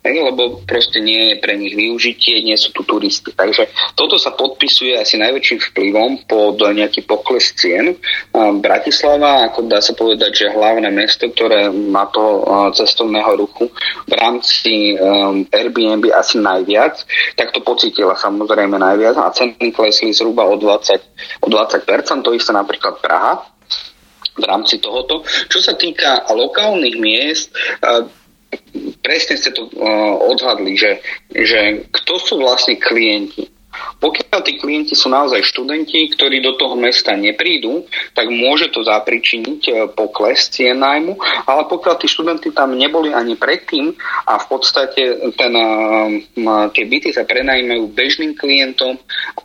Lebo 0.00 0.64
proste 0.64 1.04
nie 1.04 1.34
je 1.34 1.44
pre 1.44 1.60
nich 1.60 1.76
využitie, 1.76 2.40
nie 2.40 2.56
sú 2.56 2.72
tu 2.72 2.88
turisti. 2.88 3.36
Takže 3.36 3.68
toto 3.92 4.16
sa 4.16 4.32
podpisuje 4.32 4.96
asi 4.96 5.20
najväčším 5.20 5.60
vplyvom 5.60 6.24
pod 6.24 6.56
nejaký 6.56 7.04
pokles 7.04 7.52
cien. 7.52 8.00
Bratislava, 8.32 9.44
ako 9.52 9.68
dá 9.68 9.84
sa 9.84 9.92
povedať, 9.92 10.46
že 10.46 10.54
hlavné 10.56 10.88
mesto, 10.88 11.28
ktoré 11.28 11.68
má 11.68 12.08
to 12.08 12.48
cestovného 12.72 13.44
ruchu 13.44 13.68
v 14.08 14.12
rámci 14.16 14.96
um, 14.96 15.44
Airbnb 15.52 16.08
asi 16.16 16.40
najviac, 16.40 17.04
tak 17.36 17.52
to 17.52 17.60
pocítila 17.60 18.16
samozrejme 18.16 18.80
najviac 18.80 19.20
a 19.20 19.28
ceny 19.28 19.68
klesli 19.76 20.16
zhruba 20.16 20.48
o 20.48 20.56
20%, 20.56 21.44
o 21.44 21.46
20%, 21.52 22.24
to 22.24 22.32
isté 22.32 22.56
napríklad 22.56 23.04
Praha 23.04 23.44
v 24.40 24.44
rámci 24.48 24.80
tohoto. 24.80 25.20
Čo 25.52 25.60
sa 25.60 25.76
týka 25.76 26.24
lokálnych 26.32 26.96
miest, 26.96 27.52
presne 29.02 29.34
ste 29.38 29.50
to 29.54 29.66
uh, 29.66 30.14
odhadli, 30.30 30.74
že, 30.74 31.02
že 31.30 31.86
kto 31.90 32.14
sú 32.18 32.34
vlastne 32.38 32.78
klienti. 32.78 33.46
Pokiaľ 34.00 34.40
tí 34.40 34.56
klienti 34.56 34.96
sú 34.96 35.12
naozaj 35.12 35.44
študenti, 35.44 36.08
ktorí 36.16 36.40
do 36.40 36.56
toho 36.56 36.72
mesta 36.76 37.12
neprídu, 37.12 37.84
tak 38.16 38.32
môže 38.32 38.72
to 38.72 38.80
zapričiniť 38.80 39.60
e, 39.68 39.72
pokles 39.92 40.48
cien 40.48 40.80
nájmu, 40.80 41.20
ale 41.44 41.62
pokiaľ 41.68 41.94
tí 42.00 42.08
študenti 42.08 42.48
tam 42.56 42.72
neboli 42.72 43.12
ani 43.12 43.36
predtým 43.36 43.92
a 44.24 44.40
v 44.40 44.46
podstate 44.48 45.32
ten, 45.36 45.52
e, 45.52 45.64
tie 46.72 46.84
byty 46.88 47.12
sa 47.12 47.28
prenajímajú 47.28 47.92
bežným 47.92 48.32
klientom 48.32 48.96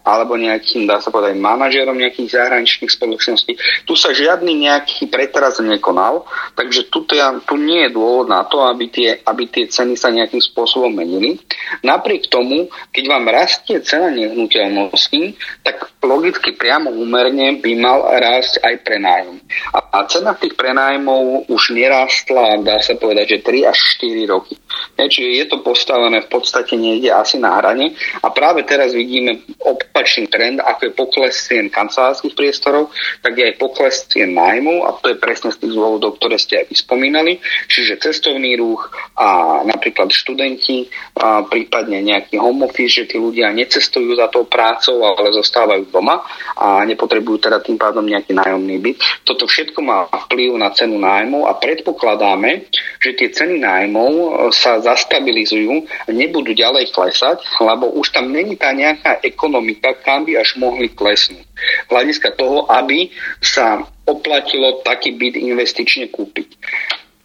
alebo 0.07 0.39
nejakým, 0.39 0.87
dá 0.87 1.03
sa 1.03 1.11
povedať, 1.11 1.35
manažerom 1.35 1.99
nejakých 1.99 2.39
zahraničných 2.39 2.91
spoločností, 2.93 3.59
tu 3.83 3.93
sa 3.99 4.15
žiadny 4.15 4.69
nejaký 4.69 5.11
pretras 5.11 5.59
nekonal, 5.59 6.23
takže 6.55 6.87
tu, 6.87 7.03
tu 7.43 7.55
nie 7.59 7.89
je 7.89 7.93
dôvod 7.93 8.31
na 8.31 8.47
to, 8.47 8.63
aby 8.63 8.87
tie, 8.87 9.09
aby 9.25 9.49
tie 9.51 9.65
ceny 9.67 9.99
sa 9.99 10.13
nejakým 10.13 10.39
spôsobom 10.39 10.93
menili. 10.93 11.41
Napriek 11.83 12.31
tomu, 12.31 12.71
keď 12.95 13.03
vám 13.09 13.25
rastie 13.27 13.81
cena 13.81 14.13
nehnuteľností, 14.25 15.37
tak 15.61 15.95
logicky 16.05 16.53
priamo 16.53 16.93
úmerne 16.93 17.61
by 17.61 17.71
mal 17.77 18.05
rásť 18.05 18.61
aj 18.61 18.75
prenájom. 18.85 19.37
A, 19.73 20.05
cena 20.05 20.37
tých 20.37 20.53
prenájmov 20.53 21.49
už 21.49 21.73
nerástla, 21.73 22.61
dá 22.61 22.77
sa 22.81 22.93
povedať, 22.97 23.39
že 23.39 23.45
3 23.45 23.71
až 23.71 23.77
4 24.01 24.33
roky. 24.33 24.55
Čiže 24.95 25.29
je 25.43 25.45
to 25.49 25.57
postavené 25.63 26.23
v 26.23 26.29
podstate 26.29 26.75
niekde 26.75 27.11
asi 27.11 27.39
na 27.39 27.57
hrane 27.57 27.95
a 28.21 28.27
práve 28.31 28.67
teraz 28.67 28.91
vidíme 28.91 29.43
opačný 29.63 30.27
trend, 30.27 30.59
ako 30.59 30.81
je 30.87 30.91
pokles 30.91 31.35
cien 31.35 31.67
kancelárskych 31.71 32.35
priestorov, 32.35 32.91
tak 33.23 33.39
je 33.39 33.43
aj 33.49 33.55
pokles 33.59 34.05
cien 34.07 34.35
nájmu 34.35 34.83
a 34.85 34.95
to 34.99 35.15
je 35.15 35.17
presne 35.17 35.51
z 35.51 35.63
tých 35.63 35.73
dôvodov, 35.73 36.19
ktoré 36.19 36.35
ste 36.37 36.63
aj 36.63 36.71
vyspomínali. 36.71 37.39
Čiže 37.71 38.03
cestovný 38.03 38.59
ruch 38.59 38.91
a 39.15 39.61
napríklad 39.63 40.11
študenti, 40.11 40.91
a 41.15 41.43
prípadne 41.47 42.03
nejaký 42.03 42.35
home 42.37 42.67
office, 42.67 43.03
že 43.03 43.09
tí 43.09 43.17
ľudia 43.17 43.51
necestujú 43.55 44.04
za 44.13 44.29
tou 44.29 44.45
prácou, 44.45 45.01
ale 45.01 45.33
zostávajú 45.33 45.89
doma 45.89 46.21
a 46.53 46.85
nepotrebujú 46.85 47.49
teda 47.49 47.57
tým 47.65 47.81
pádom 47.81 48.05
nejaký 48.05 48.37
nájomný 48.37 48.77
byt. 48.77 48.97
Toto 49.25 49.49
všetko 49.49 49.79
má 49.81 50.05
vplyv 50.29 50.53
na 50.61 50.69
cenu 50.69 51.01
nájmu 51.01 51.49
a 51.49 51.57
predpokladáme, 51.57 52.69
že 53.01 53.17
tie 53.17 53.33
ceny 53.33 53.57
nájmov 53.57 54.11
e, 54.13 54.27
sa 54.53 54.77
zastabilizujú 54.77 55.89
a 56.05 56.09
nebudú 56.13 56.53
ďalej 56.53 56.93
klesať, 56.93 57.41
lebo 57.57 57.89
už 57.97 58.13
tam 58.13 58.29
není 58.29 58.53
tá 58.53 58.69
nejaká 58.69 59.25
ekonomika, 59.25 59.97
kam 59.97 60.29
by 60.29 60.37
až 60.37 60.59
mohli 60.61 60.93
klesnúť. 60.93 61.47
Hľadiska 61.89 62.37
toho, 62.37 62.69
aby 62.69 63.09
sa 63.41 63.81
oplatilo 64.05 64.85
taký 64.85 65.17
byt 65.17 65.39
investične 65.41 66.13
kúpiť 66.13 66.59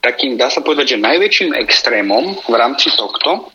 takým, 0.00 0.40
dá 0.40 0.48
sa 0.48 0.64
povedať, 0.64 0.96
že 0.96 1.04
najväčším 1.04 1.52
extrémom 1.60 2.32
v 2.48 2.54
rámci 2.56 2.88
tohto 2.96 3.52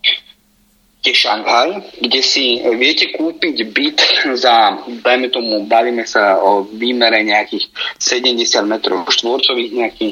je 1.05 1.15
Šanghaj, 1.15 2.01
kde 2.01 2.21
si 2.25 2.57
viete 2.75 3.13
kúpiť 3.13 3.55
byt 3.69 3.99
za, 4.33 4.81
dajme 5.05 5.29
tomu, 5.29 5.65
bavíme 5.69 6.03
sa 6.09 6.41
o 6.41 6.65
výmere 6.65 7.21
nejakých 7.21 7.69
70 8.01 8.65
metrov 8.65 9.05
štvorcových, 9.09 9.71
nejaký 9.71 10.07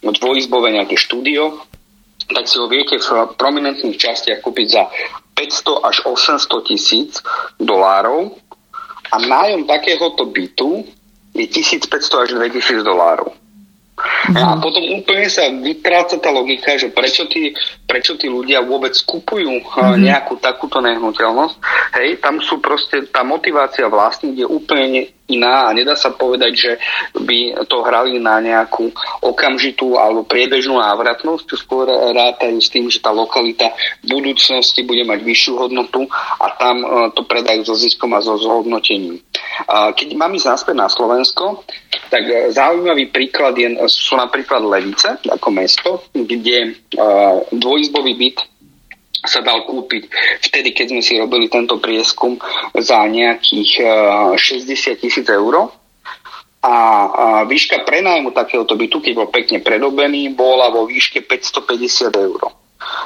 dvojizbové 0.00 0.78
nejaké 0.78 0.96
štúdio, 0.96 1.60
tak 2.28 2.44
si 2.44 2.60
ho 2.60 2.68
viete 2.68 3.00
v 3.00 3.08
prominentných 3.36 3.96
častiach 3.96 4.44
kúpiť 4.44 4.66
za 4.68 4.88
500 5.36 5.88
až 5.88 5.96
800 6.04 6.68
tisíc 6.68 7.22
dolárov 7.56 8.36
a 9.08 9.16
nájom 9.16 9.64
takéhoto 9.64 10.28
bytu 10.28 10.84
je 11.32 11.46
1500 11.46 12.24
až 12.24 12.28
2000 12.36 12.84
dolárov. 12.84 13.32
Mm-hmm. 13.98 14.38
A 14.38 14.56
potom 14.62 14.84
úplne 14.94 15.26
sa 15.26 15.50
vytráca 15.50 16.16
tá 16.22 16.30
logika, 16.30 16.78
že 16.78 16.94
prečo 16.94 17.26
tí, 17.26 17.50
prečo 17.84 18.14
tí 18.14 18.30
ľudia 18.30 18.62
vôbec 18.62 18.94
kupujú 19.02 19.62
mm-hmm. 19.62 19.98
nejakú 19.98 20.38
takúto 20.38 20.78
nehnuteľnosť. 20.78 21.56
Hej, 21.98 22.08
tam 22.22 22.38
sú 22.38 22.62
proste, 22.62 23.10
tá 23.10 23.26
motivácia 23.26 23.90
vlastník 23.90 24.42
je 24.42 24.46
úplne 24.46 25.10
iná 25.28 25.68
a 25.68 25.76
nedá 25.76 25.92
sa 25.92 26.16
povedať, 26.16 26.52
že 26.56 26.72
by 27.20 27.68
to 27.68 27.84
hrali 27.84 28.16
na 28.16 28.40
nejakú 28.40 28.88
okamžitú 29.20 30.00
alebo 30.00 30.24
priebežnú 30.24 30.80
návratnosť, 30.80 31.52
skôr 31.54 31.84
rátajú 31.92 32.58
s 32.58 32.72
tým, 32.72 32.88
že 32.88 33.04
tá 33.04 33.12
lokalita 33.12 33.68
v 34.02 34.16
budúcnosti 34.18 34.80
bude 34.88 35.04
mať 35.04 35.20
vyššiu 35.20 35.52
hodnotu 35.60 36.08
a 36.40 36.46
tam 36.56 36.80
e, 36.80 36.86
to 37.12 37.28
predajú 37.28 37.60
so 37.68 37.76
ziskom 37.76 38.16
a 38.16 38.24
so 38.24 38.40
zhodnotením. 38.40 39.20
Keď 39.68 40.08
mám 40.16 40.32
ísť 40.32 40.48
naspäť 40.48 40.76
na 40.78 40.88
Slovensko, 40.88 41.66
tak 42.08 42.24
e, 42.26 42.50
zaujímavý 42.52 43.12
príklad 43.12 43.54
je, 43.56 43.76
sú 43.88 44.16
napríklad 44.16 44.64
Levice 44.64 45.20
ako 45.28 45.48
mesto, 45.52 45.90
kde 46.12 46.58
e, 46.60 47.00
dvojizbový 47.54 48.12
byt 48.16 48.38
sa 49.24 49.44
dal 49.44 49.66
kúpiť 49.66 50.08
vtedy, 50.48 50.72
keď 50.72 50.86
sme 50.94 51.02
si 51.02 51.18
robili 51.18 51.50
tento 51.50 51.76
prieskum 51.82 52.38
za 52.78 53.02
nejakých 53.02 53.82
60 54.38 55.02
tisíc 55.02 55.26
eur. 55.26 55.74
A 56.62 56.74
výška 57.46 57.82
prenájmu 57.82 58.30
takéhoto 58.30 58.78
bytu, 58.78 59.02
keď 59.02 59.12
bol 59.18 59.28
pekne 59.30 59.58
predobený, 59.58 60.30
bola 60.34 60.70
vo 60.70 60.86
výške 60.86 61.26
550 61.26 62.14
eur. 62.14 62.40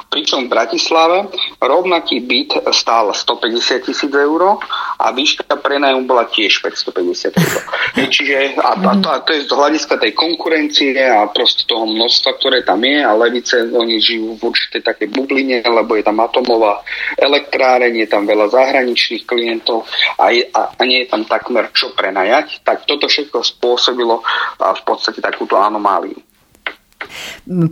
Pričom 0.09 0.45
v 0.45 0.53
Bratislave 0.53 1.17
rovnaký 1.57 2.21
byt 2.21 2.61
stál 2.69 3.09
150 3.09 3.89
tisíc 3.89 4.13
eur 4.13 4.61
a 5.01 5.09
výška 5.09 5.49
prenajmu 5.49 6.05
bola 6.05 6.29
tiež 6.29 6.61
550 6.61 7.33
eur. 7.33 7.61
Čiže 8.13 8.53
a, 8.61 8.77
a, 8.77 8.91
to, 9.01 9.07
a 9.09 9.17
to 9.25 9.33
je 9.33 9.49
z 9.49 9.51
hľadiska 9.51 9.97
tej 9.97 10.13
konkurencie 10.13 10.93
a 11.01 11.25
proste 11.25 11.65
toho 11.65 11.89
množstva, 11.89 12.29
ktoré 12.37 12.61
tam 12.61 12.85
je 12.85 13.01
a 13.01 13.11
levice, 13.17 13.57
oni 13.73 13.97
žijú 13.97 14.37
v 14.37 14.53
určitej 14.53 14.81
takej 14.85 15.07
bubline, 15.09 15.65
lebo 15.65 15.97
je 15.97 16.05
tam 16.05 16.21
atomová 16.21 16.85
elektráreň, 17.17 18.05
je 18.05 18.07
tam 18.09 18.29
veľa 18.29 18.53
zahraničných 18.53 19.25
klientov 19.25 19.89
a, 20.21 20.29
je, 20.29 20.45
a, 20.53 20.77
a 20.77 20.81
nie 20.85 21.01
je 21.05 21.09
tam 21.09 21.25
takmer 21.25 21.73
čo 21.73 21.97
prenajať, 21.97 22.61
tak 22.61 22.85
toto 22.85 23.09
všetko 23.09 23.41
spôsobilo 23.41 24.21
v 24.61 24.81
podstate 24.85 25.17
takúto 25.17 25.57
anomáliu. 25.57 26.32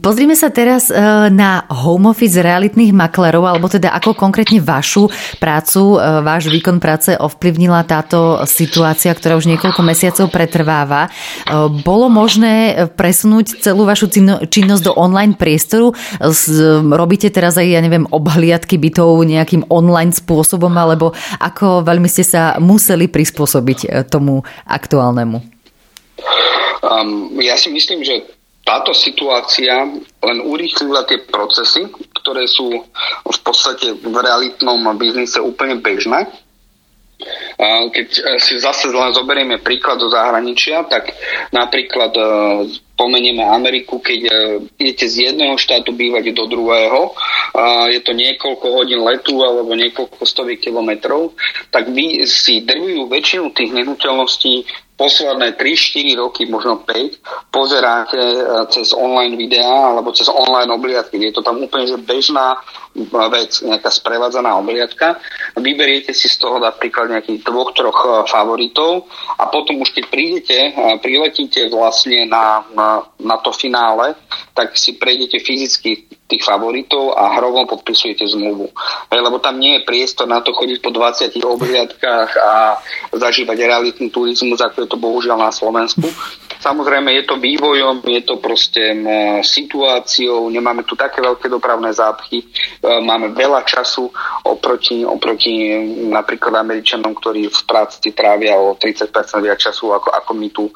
Pozrime 0.04 0.36
sa 0.36 0.52
teraz 0.52 0.92
e, 0.92 0.96
na 1.32 1.64
home 1.72 2.12
office 2.12 2.40
realitných 2.40 2.92
maklerov, 2.92 3.48
alebo 3.48 3.72
teda 3.72 3.96
ako 3.96 4.14
konkrétne 4.14 4.60
vašu 4.60 5.08
prácu, 5.40 5.96
e, 5.96 6.22
váš 6.22 6.52
výkon 6.52 6.78
práce 6.84 7.16
ovplyvnila 7.16 7.88
táto 7.88 8.44
situácia, 8.44 9.16
ktorá 9.16 9.40
už 9.40 9.48
niekoľko 9.48 9.82
mesiacov 9.82 10.28
pretrváva. 10.30 11.08
E, 11.08 11.10
bolo 11.82 12.12
možné 12.12 12.86
presunúť 12.94 13.64
celú 13.64 13.88
vašu 13.88 14.12
činnosť 14.48 14.84
do 14.84 14.94
online 14.96 15.40
priestoru? 15.40 15.96
Robíte 16.92 17.32
teraz 17.32 17.56
aj, 17.56 17.68
ja 17.68 17.82
neviem, 17.82 18.04
obhliadky 18.12 18.76
bytov 18.76 19.24
nejakým 19.24 19.72
online 19.72 20.12
spôsobom, 20.12 20.72
alebo 20.76 21.16
ako 21.40 21.88
veľmi 21.88 22.12
ste 22.12 22.28
sa 22.28 22.60
museli 22.60 23.08
prispôsobiť 23.08 24.10
tomu 24.12 24.44
aktuálnemu? 24.68 25.62
Um, 26.82 27.38
ja 27.38 27.56
si 27.62 27.70
myslím, 27.70 28.02
že 28.02 28.41
táto 28.62 28.94
situácia 28.94 29.90
len 30.22 30.38
urýchlila 30.46 31.04
tie 31.10 31.26
procesy, 31.26 31.90
ktoré 32.22 32.46
sú 32.46 32.70
v 33.26 33.40
podstate 33.42 33.98
v 33.98 34.16
realitnom 34.16 34.78
biznise 34.96 35.42
úplne 35.42 35.82
bežné. 35.82 36.30
Keď 37.94 38.08
si 38.42 38.58
zase 38.58 38.90
len 38.90 39.14
zoberieme 39.14 39.62
príklad 39.62 40.02
zo 40.02 40.10
zahraničia, 40.10 40.90
tak 40.90 41.14
napríklad 41.54 42.10
e, 42.18 42.24
spomenieme 42.98 43.46
Ameriku, 43.46 44.02
keď 44.02 44.20
e, 44.26 44.32
idete 44.82 45.06
z 45.06 45.30
jedného 45.30 45.54
štátu 45.54 45.94
bývať 45.94 46.34
do 46.34 46.50
druhého, 46.50 47.14
je 47.94 48.02
to 48.02 48.18
niekoľko 48.18 48.66
hodín 48.74 49.06
letu 49.06 49.38
alebo 49.38 49.78
niekoľko 49.78 50.24
stoviek 50.26 50.66
kilometrov, 50.66 51.38
tak 51.70 51.94
vy 51.94 52.26
si 52.26 52.66
drvujú 52.66 53.06
väčšinu 53.06 53.54
tých 53.54 53.70
nehnuteľností 53.70 54.66
posledné 55.02 55.58
3-4 55.58 56.22
roky, 56.22 56.46
možno 56.46 56.86
5, 56.86 57.50
pozeráte 57.50 58.22
e, 58.22 58.46
cez 58.70 58.94
online 58.94 59.34
videá 59.34 59.90
alebo 59.90 60.14
cez 60.14 60.30
online 60.30 60.70
obliadky. 60.70 61.18
Je 61.18 61.34
to 61.34 61.42
tam 61.42 61.58
úplne 61.58 61.90
že 61.90 61.98
bežná 61.98 62.62
e, 62.94 63.10
vec, 63.10 63.66
nejaká 63.66 63.90
sprevádzaná 63.90 64.54
obliadka. 64.62 65.18
Vyberiete 65.58 66.14
si 66.14 66.30
z 66.30 66.38
toho 66.38 66.62
napríklad 66.62 67.10
nejakých 67.10 67.42
dvoch, 67.42 67.74
troch 67.74 67.98
e, 68.06 68.10
favoritov 68.30 69.10
a 69.42 69.50
potom 69.50 69.82
už 69.82 69.90
keď 69.90 70.06
prídete, 70.14 70.58
priletíte 71.02 71.66
vlastne 71.74 72.30
na, 72.30 72.62
na, 72.78 73.02
na 73.18 73.42
to 73.42 73.50
finále, 73.50 74.14
tak 74.54 74.78
si 74.78 75.02
prejdete 75.02 75.42
fyzicky 75.42 76.21
tých 76.32 76.48
favoritov 76.48 77.14
a 77.20 77.36
hrovom 77.36 77.68
podpisujete 77.68 78.24
zmluvu. 78.32 78.72
Lebo 79.12 79.38
tam 79.44 79.60
nie 79.60 79.80
je 79.80 79.88
priestor 79.88 80.32
na 80.32 80.40
to 80.40 80.56
chodiť 80.56 80.80
po 80.80 80.96
20 80.96 81.36
obliadkách 81.44 82.32
a 82.40 82.80
zažívať 83.12 83.58
realitný 83.68 84.08
turizmus, 84.08 84.64
ako 84.64 84.84
je 84.84 84.88
to 84.88 84.98
bohužiaľ 84.98 85.38
na 85.38 85.52
Slovensku. 85.52 86.08
Samozrejme 86.62 87.10
je 87.18 87.24
to 87.26 87.42
vývojom, 87.42 88.06
je 88.06 88.22
to 88.22 88.38
proste 88.38 88.82
situáciou, 89.42 90.54
nemáme 90.54 90.86
tu 90.86 90.94
také 90.94 91.18
veľké 91.18 91.50
dopravné 91.50 91.90
zápchy, 91.90 92.46
e, 92.46 92.46
máme 93.02 93.34
veľa 93.34 93.66
času 93.66 94.14
oproti, 94.46 95.02
oproti 95.02 95.74
napríklad 96.06 96.62
Američanom, 96.62 97.18
ktorí 97.18 97.50
v 97.50 97.62
práci 97.66 98.14
trávia 98.14 98.62
o 98.62 98.78
30% 98.78 99.10
viac 99.42 99.58
času 99.58 99.90
ako, 99.90 100.14
ako 100.14 100.32
my 100.38 100.48
tu 100.54 100.70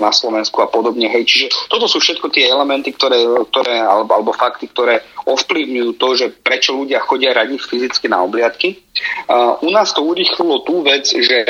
na 0.00 0.08
Slovensku 0.08 0.64
a 0.64 0.72
podobne. 0.72 1.12
Hej, 1.12 1.28
čiže 1.28 1.46
toto 1.68 1.84
sú 1.84 2.00
všetko 2.00 2.32
tie 2.32 2.48
elementy, 2.48 2.96
ktoré, 2.96 3.20
ktoré 3.52 3.76
alebo, 3.84 4.16
alebo 4.16 4.32
fakty, 4.32 4.72
ktoré 4.72 5.04
ovplyvňujú 5.28 5.90
to, 6.00 6.08
že 6.16 6.26
prečo 6.32 6.72
ľudia 6.72 7.04
chodia 7.04 7.36
radi 7.36 7.60
fyzicky 7.60 8.08
na 8.08 8.24
obliadky. 8.24 8.80
Uh, 9.26 9.58
u 9.60 9.68
nás 9.68 9.92
to 9.92 10.00
urýchlilo 10.00 10.64
tú 10.64 10.80
vec, 10.80 11.04
že 11.10 11.44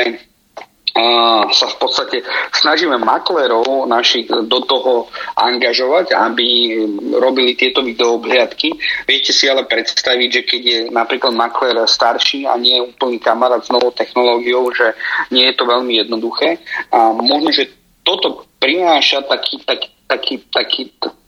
sa 1.53 1.67
v 1.69 1.77
podstate 1.77 2.17
snažíme 2.53 2.97
maklerov 2.97 3.85
našich 3.85 4.29
do 4.29 4.61
toho 4.65 5.13
angažovať, 5.37 6.17
aby 6.17 6.79
robili 7.17 7.53
tieto 7.53 7.85
videoobhliadky. 7.85 8.73
Viete 9.05 9.33
si 9.37 9.47
ale 9.47 9.69
predstaviť, 9.69 10.29
že 10.33 10.43
keď 10.43 10.63
je 10.63 10.81
napríklad 10.89 11.37
makler 11.37 11.77
starší 11.85 12.49
a 12.49 12.57
nie 12.57 12.81
je 12.81 12.87
úplný 12.89 13.21
kamarát 13.21 13.61
s 13.61 13.73
novou 13.73 13.93
technológiou, 13.93 14.73
že 14.73 14.97
nie 15.29 15.45
je 15.49 15.55
to 15.55 15.65
veľmi 15.69 16.01
jednoduché. 16.01 16.61
A 16.93 17.13
možno, 17.13 17.53
že 17.53 17.69
toto 18.07 18.47
prináša 18.63 19.27
taký, 19.27 19.61
taký, 19.67 19.89
taký, 20.07 20.35
taký 20.49 20.83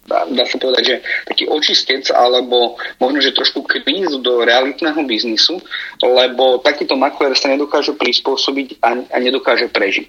dá 0.09 0.45
sa 0.49 0.57
povedať, 0.57 0.83
že 0.85 0.97
taký 1.29 1.45
očistec 1.47 2.09
alebo 2.11 2.81
možno, 2.99 3.21
že 3.21 3.37
trošku 3.37 3.63
krízu 3.69 4.19
do 4.25 4.43
realitného 4.43 4.99
biznisu, 5.05 5.61
lebo 6.01 6.59
takýto 6.65 6.97
makler 6.97 7.37
sa 7.37 7.53
nedokáže 7.53 7.95
prispôsobiť 7.95 8.81
a, 8.81 9.05
a 9.13 9.17
nedokáže 9.21 9.69
prežiť. 9.69 10.09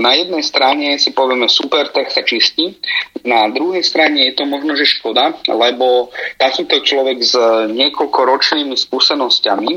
Na 0.00 0.16
jednej 0.16 0.42
strane 0.42 0.96
si 0.96 1.12
povieme 1.12 1.46
super, 1.46 1.92
tak 1.92 2.08
sa 2.10 2.24
čistí, 2.24 2.80
na 3.24 3.48
druhej 3.52 3.84
strane 3.84 4.28
je 4.28 4.36
to 4.36 4.44
možno, 4.48 4.76
že 4.76 4.88
škoda, 5.00 5.36
lebo 5.48 6.12
takýto 6.36 6.80
človek 6.84 7.18
s 7.20 7.34
niekoľkoročnými 7.72 8.76
skúsenosťami 8.76 9.72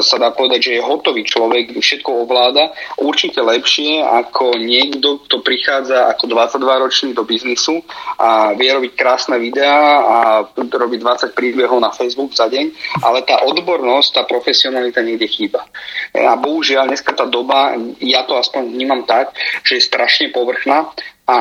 sa 0.00 0.16
dá 0.22 0.30
povedať, 0.30 0.70
že 0.70 0.72
je 0.78 0.86
hotový 0.86 1.26
človek, 1.26 1.74
všetko 1.74 2.22
ovláda, 2.22 2.70
určite 3.02 3.42
lepšie 3.42 3.98
ako 3.98 4.62
niekto, 4.62 5.18
kto 5.26 5.42
prichádza 5.42 6.06
ako 6.14 6.30
22-ročný 6.30 7.10
do 7.10 7.26
biznisu 7.26 7.82
a 8.14 8.54
vie 8.54 8.70
robiť 8.70 8.92
krásne 8.94 9.42
videá 9.42 9.78
a 10.06 10.18
robiť 10.54 11.00
20 11.02 11.34
príbehov 11.34 11.82
na 11.82 11.90
Facebook 11.90 12.30
za 12.30 12.46
deň, 12.46 12.70
ale 13.02 13.26
tá 13.26 13.42
odbornosť, 13.42 14.08
tá 14.14 14.22
profesionalita 14.22 15.02
niekde 15.02 15.26
chýba. 15.26 15.66
A 16.14 16.38
bohužiaľ 16.38 16.86
dneska 16.86 17.10
tá 17.10 17.26
doba, 17.26 17.74
ja 17.98 18.22
to 18.22 18.38
aspoň 18.38 18.70
vnímam 18.70 19.02
tak, 19.02 19.34
že 19.66 19.82
je 19.82 19.88
strašne 19.88 20.30
povrchná 20.30 20.94
a 21.26 21.38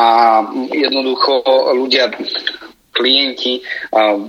jednoducho 0.74 1.46
ľudia 1.78 2.10
klienti 2.96 3.60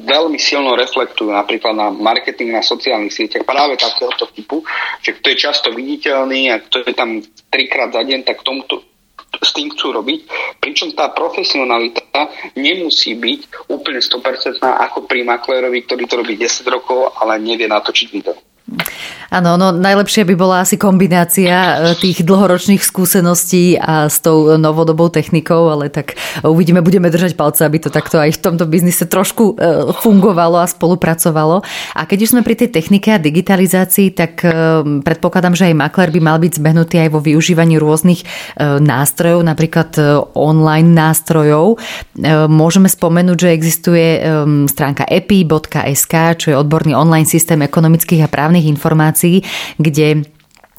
veľmi 0.03 0.35
silno 0.43 0.75
reflektujú 0.75 1.31
napríklad 1.31 1.79
na 1.79 1.89
marketing 1.95 2.51
na 2.51 2.67
sociálnych 2.67 3.15
sieťach 3.15 3.47
práve 3.47 3.79
takéhoto 3.79 4.27
typu, 4.35 4.67
že 4.99 5.15
kto 5.15 5.27
je 5.31 5.37
často 5.39 5.71
viditeľný 5.71 6.51
a 6.51 6.59
kto 6.59 6.83
je 6.83 6.93
tam 6.93 7.23
trikrát 7.47 7.95
za 7.95 8.03
deň, 8.03 8.27
tak 8.27 8.43
tomuto 8.43 8.83
s 9.37 9.53
tým 9.53 9.69
chcú 9.71 9.93
robiť, 9.93 10.21
pričom 10.59 10.97
tá 10.97 11.13
profesionalita 11.13 12.03
nemusí 12.57 13.15
byť 13.15 13.69
úplne 13.69 14.01
100% 14.01 14.65
ako 14.65 15.05
pri 15.05 15.29
maklérovi, 15.29 15.85
ktorý 15.85 16.03
to 16.09 16.15
robí 16.25 16.35
10 16.41 16.67
rokov, 16.73 17.13
ale 17.21 17.37
nevie 17.39 17.69
natočiť 17.69 18.07
video. 18.11 18.35
Áno, 19.27 19.59
no 19.59 19.75
najlepšie 19.75 20.23
by 20.27 20.35
bola 20.39 20.63
asi 20.63 20.79
kombinácia 20.79 21.55
e, 21.55 21.75
tých 21.99 22.23
dlhoročných 22.23 22.83
skúseností 22.83 23.75
a 23.75 24.07
s 24.07 24.23
tou 24.23 24.55
novodobou 24.55 25.11
technikou, 25.11 25.71
ale 25.71 25.91
tak 25.91 26.15
uvidíme, 26.47 26.83
budeme 26.83 27.11
držať 27.11 27.35
palce, 27.35 27.67
aby 27.67 27.83
to 27.83 27.91
takto 27.91 28.23
aj 28.23 28.39
v 28.39 28.43
tomto 28.43 28.67
biznise 28.71 29.03
trošku 29.07 29.55
e, 29.55 29.95
fungovalo 29.99 30.63
a 30.63 30.71
spolupracovalo. 30.71 31.63
A 31.95 32.03
keď 32.07 32.27
už 32.27 32.31
sme 32.35 32.43
pri 32.47 32.55
tej 32.59 32.71
technike 32.75 33.15
a 33.15 33.23
digitalizácii, 33.23 34.15
tak 34.15 34.47
e, 34.47 34.51
predpokladám, 35.03 35.59
že 35.59 35.71
aj 35.71 35.79
makler 35.79 36.11
by 36.15 36.21
mal 36.23 36.39
byť 36.39 36.53
zbehnutý 36.59 36.97
aj 37.07 37.11
vo 37.11 37.21
využívaní 37.23 37.79
rôznych 37.79 38.25
nástrojov, 38.81 39.45
napríklad 39.45 39.99
online 40.33 40.91
nástrojov. 40.97 41.77
Môžeme 42.49 42.89
spomenúť, 42.89 43.37
že 43.37 43.49
existuje 43.53 44.09
stránka 44.71 45.05
epi.sk, 45.05 46.15
čo 46.41 46.47
je 46.53 46.57
odborný 46.57 46.97
online 46.97 47.29
systém 47.29 47.61
ekonomických 47.61 48.25
a 48.25 48.33
právnych 48.33 48.56
informácií 48.65 49.07
informácií, 49.27 49.43
kde 49.79 50.23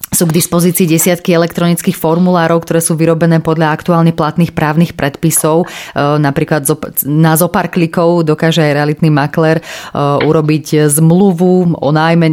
sú 0.07 0.23
k 0.23 0.39
dispozícii 0.39 0.87
desiatky 0.87 1.35
elektronických 1.35 1.99
formulárov, 1.99 2.63
ktoré 2.63 2.79
sú 2.79 2.95
vyrobené 2.95 3.43
podľa 3.43 3.75
aktuálne 3.75 4.15
platných 4.15 4.55
právnych 4.55 4.95
predpisov. 4.95 5.67
E, 5.67 5.95
napríklad 5.99 6.63
na 7.03 7.35
zo 7.35 7.51
pár 7.51 7.67
klikov 7.67 8.23
dokáže 8.23 8.63
aj 8.63 8.71
realitný 8.71 9.11
makler 9.11 9.59
e, 9.59 9.63
urobiť 10.23 10.87
zmluvu 10.87 11.75
o 11.75 11.89
nájme 11.91 12.31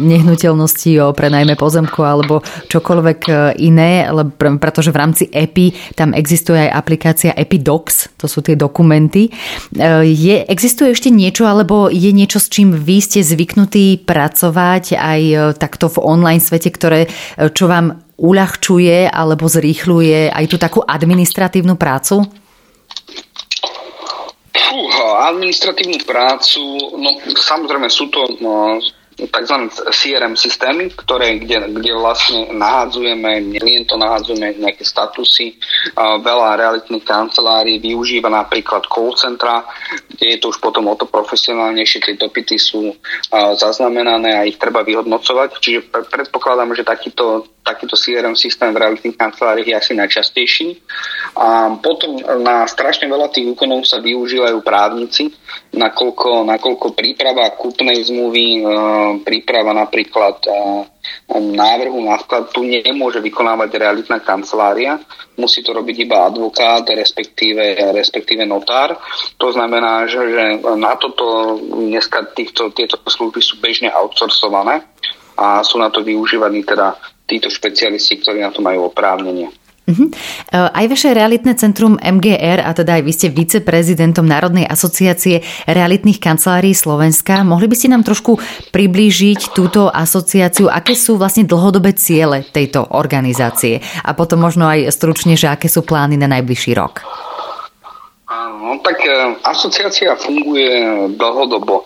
nehnuteľnosti, 0.00 0.92
o 1.04 1.12
prenajme 1.12 1.60
pozemku 1.60 2.00
alebo 2.00 2.40
čokoľvek 2.72 3.20
e, 3.28 3.32
iné, 3.68 4.08
pretože 4.56 4.88
v 4.88 4.96
rámci 4.96 5.24
EPI 5.28 5.92
tam 6.00 6.16
existuje 6.16 6.56
aj 6.56 6.72
aplikácia 6.72 7.36
EpiDocs, 7.36 8.16
to 8.16 8.32
sú 8.32 8.40
tie 8.40 8.56
dokumenty. 8.56 9.28
Je, 10.00 10.36
existuje 10.48 10.96
ešte 10.96 11.12
niečo, 11.12 11.44
alebo 11.44 11.92
je 11.92 12.10
niečo, 12.16 12.40
s 12.40 12.48
čím 12.48 12.72
vy 12.72 13.04
ste 13.04 13.20
zvyknutí 13.20 14.08
pracovať 14.08 14.96
aj 14.96 15.20
takto 15.60 15.92
v 15.92 16.00
online 16.00 16.40
svete, 16.40 16.72
ktoré 16.72 17.09
čo 17.52 17.64
vám 17.70 18.10
uľahčuje 18.20 19.08
alebo 19.08 19.48
zrýchluje 19.48 20.28
aj 20.28 20.44
tú 20.46 20.56
takú 20.60 20.80
administratívnu 20.84 21.80
prácu? 21.80 22.20
Fúha, 24.50 25.32
administratívnu 25.34 26.04
prácu, 26.04 26.62
no 27.00 27.10
samozrejme 27.34 27.88
sú 27.90 28.06
to 28.12 28.22
no, 28.38 28.78
tzv. 29.28 29.56
CRM 29.90 30.38
systémy, 30.38 30.88
ktoré, 30.96 31.36
kde, 31.42 31.76
kde 31.76 31.92
vlastne 31.98 32.54
nahádzujeme, 32.56 33.60
klientov 33.60 34.00
nahádzujeme 34.00 34.62
nejaké 34.62 34.86
statusy. 34.86 35.58
Veľa 35.98 36.56
realitných 36.56 37.04
kancelárií 37.04 37.82
využíva 37.82 38.32
napríklad 38.32 38.88
call 38.88 39.12
centra, 39.18 39.66
kde 40.08 40.36
je 40.36 40.38
to 40.40 40.54
už 40.54 40.62
potom 40.62 40.88
o 40.88 40.94
to 40.96 41.04
profesionálnejšie, 41.10 42.00
keď 42.00 42.14
dopity 42.28 42.56
sú 42.56 42.94
zaznamenané 43.58 44.30
a 44.38 44.46
ich 44.48 44.56
treba 44.56 44.80
vyhodnocovať. 44.86 45.58
Čiže 45.60 45.90
predpokladám, 45.90 46.72
že 46.72 46.86
takýto 46.86 47.44
takýto 47.60 47.92
CRM 47.92 48.34
systém 48.34 48.72
v 48.72 48.80
realitných 48.80 49.20
kanceláriách 49.20 49.68
je 49.68 49.76
asi 49.76 49.92
najčastejší. 49.94 50.68
A 51.36 51.76
potom 51.78 52.18
na 52.40 52.64
strašne 52.66 53.06
veľa 53.06 53.28
tých 53.30 53.52
úkonov 53.52 53.84
sa 53.84 54.00
využívajú 54.00 54.58
právnici, 54.64 55.30
nakoľko, 55.76 56.48
nakoľko 56.50 56.86
príprava 56.96 57.52
kúpnej 57.54 58.00
zmluvy, 58.00 58.64
príprava 59.18 59.74
napríklad 59.74 60.46
e, 60.46 60.50
návrhu 61.34 61.98
na 62.06 62.14
vklad 62.22 62.54
tu 62.54 62.62
nemôže 62.62 63.18
vykonávať 63.18 63.70
realitná 63.74 64.22
kancelária, 64.22 65.02
musí 65.34 65.66
to 65.66 65.74
robiť 65.74 65.96
iba 66.06 66.30
advokát, 66.30 66.86
respektíve, 66.86 67.74
respektíve 67.90 68.46
notár. 68.46 68.94
To 69.42 69.50
znamená, 69.50 70.06
že, 70.06 70.22
že 70.30 70.44
na 70.78 70.94
toto 70.94 71.58
dneska 71.58 72.30
týchto, 72.30 72.70
tieto 72.70 73.02
služby 73.02 73.42
sú 73.42 73.58
bežne 73.58 73.90
outsourcované 73.90 74.86
a 75.34 75.66
sú 75.66 75.82
na 75.82 75.90
to 75.90 76.06
využívaní 76.06 76.62
teda 76.62 76.94
títo 77.26 77.50
špecialisti, 77.50 78.22
ktorí 78.22 78.38
na 78.42 78.54
to 78.54 78.62
majú 78.62 78.90
oprávnenie. 78.90 79.50
Uh-huh. 79.88 80.06
Aj 80.52 80.86
vaše 80.86 81.10
realitné 81.10 81.56
centrum 81.58 81.98
MGR, 81.98 82.62
a 82.62 82.70
teda 82.76 83.00
aj 83.00 83.02
vy 83.02 83.12
ste 83.16 83.28
viceprezidentom 83.32 84.22
Národnej 84.22 84.68
asociácie 84.68 85.42
realitných 85.66 86.22
kancelárií 86.22 86.76
Slovenska. 86.76 87.42
Mohli 87.42 87.66
by 87.66 87.76
ste 87.76 87.88
nám 87.90 88.06
trošku 88.06 88.38
priblížiť 88.70 89.56
túto 89.56 89.90
asociáciu, 89.90 90.70
aké 90.70 90.94
sú 90.94 91.18
vlastne 91.18 91.42
dlhodobé 91.48 91.96
ciele 91.98 92.46
tejto 92.46 92.86
organizácie 92.94 93.82
a 94.06 94.14
potom 94.14 94.44
možno 94.44 94.68
aj 94.70 94.94
stručne, 94.94 95.34
že 95.34 95.50
aké 95.50 95.66
sú 95.66 95.82
plány 95.82 96.14
na 96.14 96.30
najbližší 96.30 96.76
rok? 96.76 97.02
No 98.70 98.78
tak 98.78 99.02
e, 99.02 99.10
asociácia 99.42 100.14
funguje 100.14 100.70
dlhodobo. 101.18 101.82
E, 101.82 101.84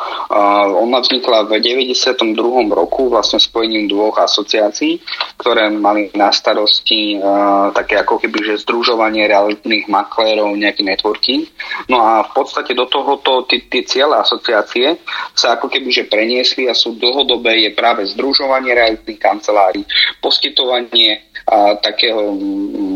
ona 0.77 1.01
vznikla 1.01 1.49
v 1.49 1.57
92. 1.57 2.37
roku 2.69 3.09
vlastne 3.09 3.41
spojením 3.41 3.89
dvoch 3.89 4.21
asociácií, 4.21 5.01
ktoré 5.41 5.73
mali 5.73 6.13
na 6.13 6.29
starosti 6.29 7.17
e, 7.17 7.19
také 7.73 7.97
ako 8.05 8.21
keby, 8.21 8.53
že 8.53 8.69
združovanie 8.69 9.25
realitných 9.25 9.89
maklérov, 9.89 10.53
nejaký 10.53 10.85
networking. 10.85 11.49
No 11.89 12.05
a 12.05 12.29
v 12.29 12.31
podstate 12.37 12.77
do 12.77 12.85
tohoto 12.85 13.49
tie 13.49 13.81
ciele 13.89 14.21
asociácie 14.21 15.01
sa 15.33 15.57
ako 15.57 15.73
keby, 15.73 15.89
že 15.89 16.05
preniesli 16.05 16.69
a 16.69 16.77
sú 16.77 17.01
dlhodobé 17.01 17.65
je 17.65 17.73
práve 17.73 18.05
združovanie 18.13 18.77
realitných 18.77 19.25
kancelárií, 19.25 19.89
poskytovanie 20.21 21.33
a, 21.45 21.77
takého 21.81 22.37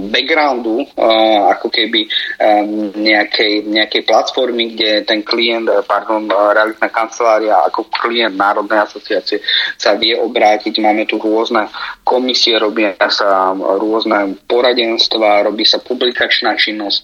backgroundu, 0.09 0.85
a, 0.97 1.53
ako 1.57 1.69
keby 1.69 2.05
a, 2.05 2.65
nejakej, 2.97 3.69
nejakej 3.69 4.03
platformy, 4.09 4.75
kde 4.75 5.05
ten 5.05 5.21
klient, 5.23 5.69
pardon, 5.85 6.29
realitná 6.29 6.89
kancelária 6.89 7.61
ako 7.69 7.89
klient 7.93 8.35
Národnej 8.35 8.85
asociácie 8.85 9.41
sa 9.77 9.95
vie 9.95 10.17
obrátiť. 10.17 10.81
Máme 10.81 11.05
tu 11.05 11.21
rôzne 11.21 11.69
komisie, 12.03 12.57
robia 12.57 12.97
sa 13.09 13.53
rôzne 13.55 14.37
poradenstva, 14.49 15.45
robí 15.45 15.65
sa 15.69 15.83
publikačná 15.83 16.57
činnosť. 16.57 17.01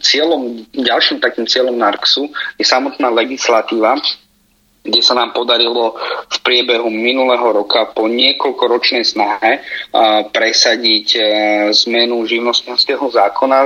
Cieľom, 0.00 0.68
ďalším 0.72 1.18
takým 1.20 1.46
cieľom 1.46 1.76
NARXu 1.76 2.30
je 2.56 2.64
samotná 2.64 3.12
legislatíva, 3.12 3.98
kde 4.88 5.00
sa 5.04 5.14
nám 5.14 5.36
podarilo 5.36 5.94
v 6.28 6.36
priebehu 6.40 6.88
minulého 6.88 7.44
roka 7.52 7.92
po 7.92 8.08
niekoľkoročnej 8.08 9.04
snahe 9.04 9.60
presadiť 10.32 11.06
e, 11.14 11.20
zmenu 11.72 12.24
živnostného 12.24 13.04
zákona 13.04 13.58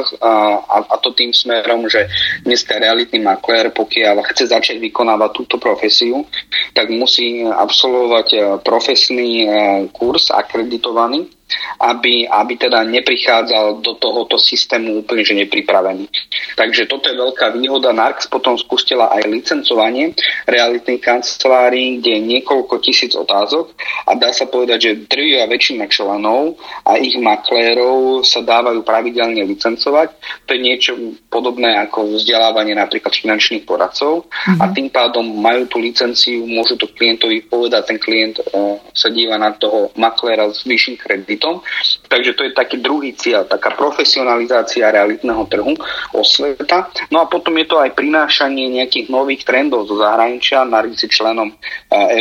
a 0.67 0.97
to 0.99 1.15
tým 1.15 1.31
smerom, 1.35 1.87
že 1.87 2.07
dneska 2.43 2.79
realitný 2.79 3.23
maklér, 3.23 3.71
pokiaľ 3.71 4.23
chce 4.27 4.51
začať 4.51 4.77
vykonávať 4.83 5.31
túto 5.35 5.57
profesiu, 5.59 6.27
tak 6.75 6.91
musí 6.91 7.47
absolvovať 7.47 8.29
e, 8.33 8.39
profesný 8.63 9.31
e, 9.43 9.49
kurz 9.95 10.31
akreditovaný 10.31 11.42
aby, 11.81 12.29
aby 12.29 12.55
teda 12.57 12.87
neprichádzal 12.87 13.83
do 13.83 13.99
tohoto 13.99 14.39
systému 14.39 15.03
úplne 15.03 15.23
že 15.23 15.35
nepripravený. 15.35 16.07
Takže 16.55 16.87
toto 16.87 17.11
je 17.11 17.17
veľká 17.19 17.55
výhoda. 17.57 17.95
Narx 17.95 18.31
potom 18.31 18.55
spustila 18.59 19.11
aj 19.13 19.29
licencovanie 19.29 20.15
realitných 20.47 21.03
kancelárií, 21.03 21.99
kde 21.99 22.11
je 22.19 22.21
niekoľko 22.39 22.75
tisíc 22.83 23.13
otázok 23.19 23.75
a 24.07 24.15
dá 24.15 24.31
sa 24.31 24.47
povedať, 24.47 24.79
že 24.79 25.01
drvivá 25.07 25.51
väčšina 25.51 25.87
členov 25.91 26.57
a 26.87 26.99
ich 26.99 27.15
maklérov 27.19 28.23
sa 28.23 28.43
dávajú 28.43 28.83
pravidelne 28.87 29.43
licencovať. 29.47 30.15
To 30.47 30.51
je 30.55 30.61
niečo 30.61 30.93
podobné 31.29 31.75
ako 31.83 32.19
vzdelávanie 32.19 32.79
napríklad 32.79 33.15
finančných 33.15 33.67
poradcov 33.67 34.27
mm-hmm. 34.27 34.61
a 34.61 34.65
tým 34.71 34.89
pádom 34.91 35.25
majú 35.25 35.67
tú 35.67 35.83
licenciu, 35.83 36.45
môžu 36.47 36.79
to 36.79 36.87
klientovi 36.95 37.43
povedať, 37.47 37.83
ten 37.95 37.99
klient 37.99 38.39
uh, 38.39 38.79
sa 38.95 39.11
díva 39.11 39.37
na 39.37 39.55
toho 39.57 39.91
makléra 39.99 40.49
s 40.51 40.63
vyšším 40.63 40.97
kreditom 41.01 41.42
klientom. 41.43 41.67
Takže 42.07 42.33
to 42.39 42.43
je 42.45 42.53
taký 42.55 42.77
druhý 42.79 43.17
cieľ, 43.19 43.49
taká 43.49 43.75
profesionalizácia 43.75 44.93
realitného 44.93 45.43
trhu 45.51 45.75
osveta. 46.15 46.87
No 47.11 47.25
a 47.25 47.27
potom 47.27 47.57
je 47.59 47.67
to 47.67 47.83
aj 47.83 47.97
prinášanie 47.99 48.69
nejakých 48.69 49.11
nových 49.11 49.43
trendov 49.43 49.91
zo 49.91 49.99
zahraničia. 49.99 50.63
Nargi 50.63 50.95
si 50.95 51.09
členom 51.11 51.51
e, 51.51 51.55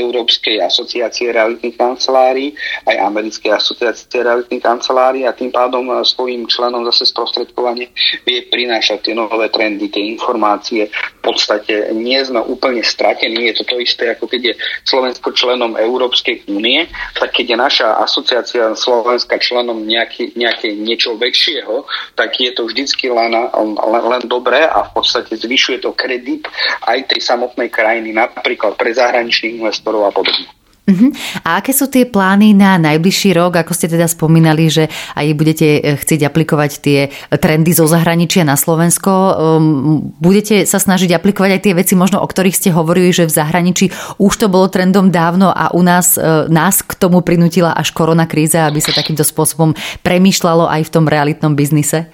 Európskej 0.02 0.64
asociácie 0.64 1.36
realitných 1.36 1.78
kancelárií, 1.78 2.56
aj 2.88 2.96
Americkej 2.98 3.52
asociácie 3.52 4.24
realitných 4.24 4.64
kancelárií 4.64 5.28
a 5.28 5.36
tým 5.36 5.52
pádom 5.52 5.92
e, 5.92 6.02
svojim 6.08 6.48
členom 6.48 6.88
zase 6.90 7.12
sprostredkovanie 7.12 7.92
vie 8.24 8.48
prinášať 8.48 9.12
tie 9.12 9.14
nové 9.14 9.52
trendy, 9.52 9.92
tie 9.92 10.08
informácie. 10.08 10.88
Podstate 11.22 11.94
nie 11.94 12.18
sme 12.26 12.42
úplne 12.42 12.82
stratení, 12.82 13.54
je 13.54 13.62
to 13.62 13.64
to 13.70 13.76
isté, 13.78 14.10
ako 14.10 14.26
keď 14.26 14.42
je 14.42 14.54
Slovensko 14.90 15.30
členom 15.38 15.78
Európskej 15.78 16.50
únie, 16.50 16.90
tak 17.14 17.38
keď 17.38 17.46
je 17.54 17.58
naša 17.58 17.88
asociácia 18.02 18.74
Slovenska 18.74 19.38
členom 19.38 19.86
nejaký, 19.86 20.34
nejaké 20.34 20.74
niečo 20.74 21.14
väčšieho, 21.16 21.86
tak 22.18 22.42
je 22.42 22.52
to 22.52 22.66
vždycky 22.66 23.14
len, 23.14 23.32
len, 23.38 24.04
len 24.18 24.24
dobré 24.26 24.66
a 24.66 24.90
v 24.90 24.92
podstate 24.98 25.38
zvyšuje 25.38 25.86
to 25.86 25.94
kredit 25.94 26.50
aj 26.90 27.06
tej 27.06 27.22
samotnej 27.22 27.70
krajiny, 27.70 28.12
napríklad 28.12 28.76
pre 28.76 28.92
zahraničných 28.92 29.62
investorov 29.62 30.10
a 30.10 30.12
podobne. 30.12 30.61
Uh-huh. 30.92 31.16
A 31.48 31.64
aké 31.64 31.72
sú 31.72 31.88
tie 31.88 32.04
plány 32.04 32.52
na 32.52 32.76
najbližší 32.76 33.32
rok? 33.32 33.56
Ako 33.56 33.72
ste 33.72 33.88
teda 33.88 34.12
spomínali, 34.12 34.68
že 34.68 34.92
aj 35.16 35.28
budete 35.40 35.68
eh, 35.80 35.96
chcieť 35.96 36.28
aplikovať 36.28 36.72
tie 36.84 37.00
trendy 37.40 37.72
zo 37.72 37.88
zahraničia 37.88 38.44
na 38.44 38.60
Slovensko. 38.60 39.12
Um, 39.12 40.12
budete 40.20 40.68
sa 40.68 40.84
snažiť 40.84 41.16
aplikovať 41.16 41.52
aj 41.56 41.62
tie 41.64 41.74
veci, 41.74 41.94
možno 41.96 42.20
o 42.20 42.28
ktorých 42.28 42.58
ste 42.58 42.70
hovorili, 42.76 43.16
že 43.16 43.24
v 43.24 43.36
zahraničí 43.36 43.86
už 44.20 44.34
to 44.36 44.52
bolo 44.52 44.68
trendom 44.68 45.08
dávno 45.10 45.48
a 45.50 45.72
u 45.72 45.82
nás 45.82 46.20
eh, 46.20 46.52
nás 46.52 46.84
k 46.84 46.92
tomu 47.00 47.24
prinútila 47.24 47.72
až 47.72 47.96
korona 47.96 48.28
kríza, 48.28 48.68
aby 48.68 48.84
sa 48.84 48.92
takýmto 48.92 49.24
spôsobom 49.24 49.72
premýšľalo 50.04 50.68
aj 50.68 50.82
v 50.88 50.94
tom 50.94 51.06
realitnom 51.08 51.56
biznise? 51.56 52.12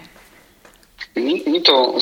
My, 1.17 1.41
my 1.49 1.59
to 1.65 1.97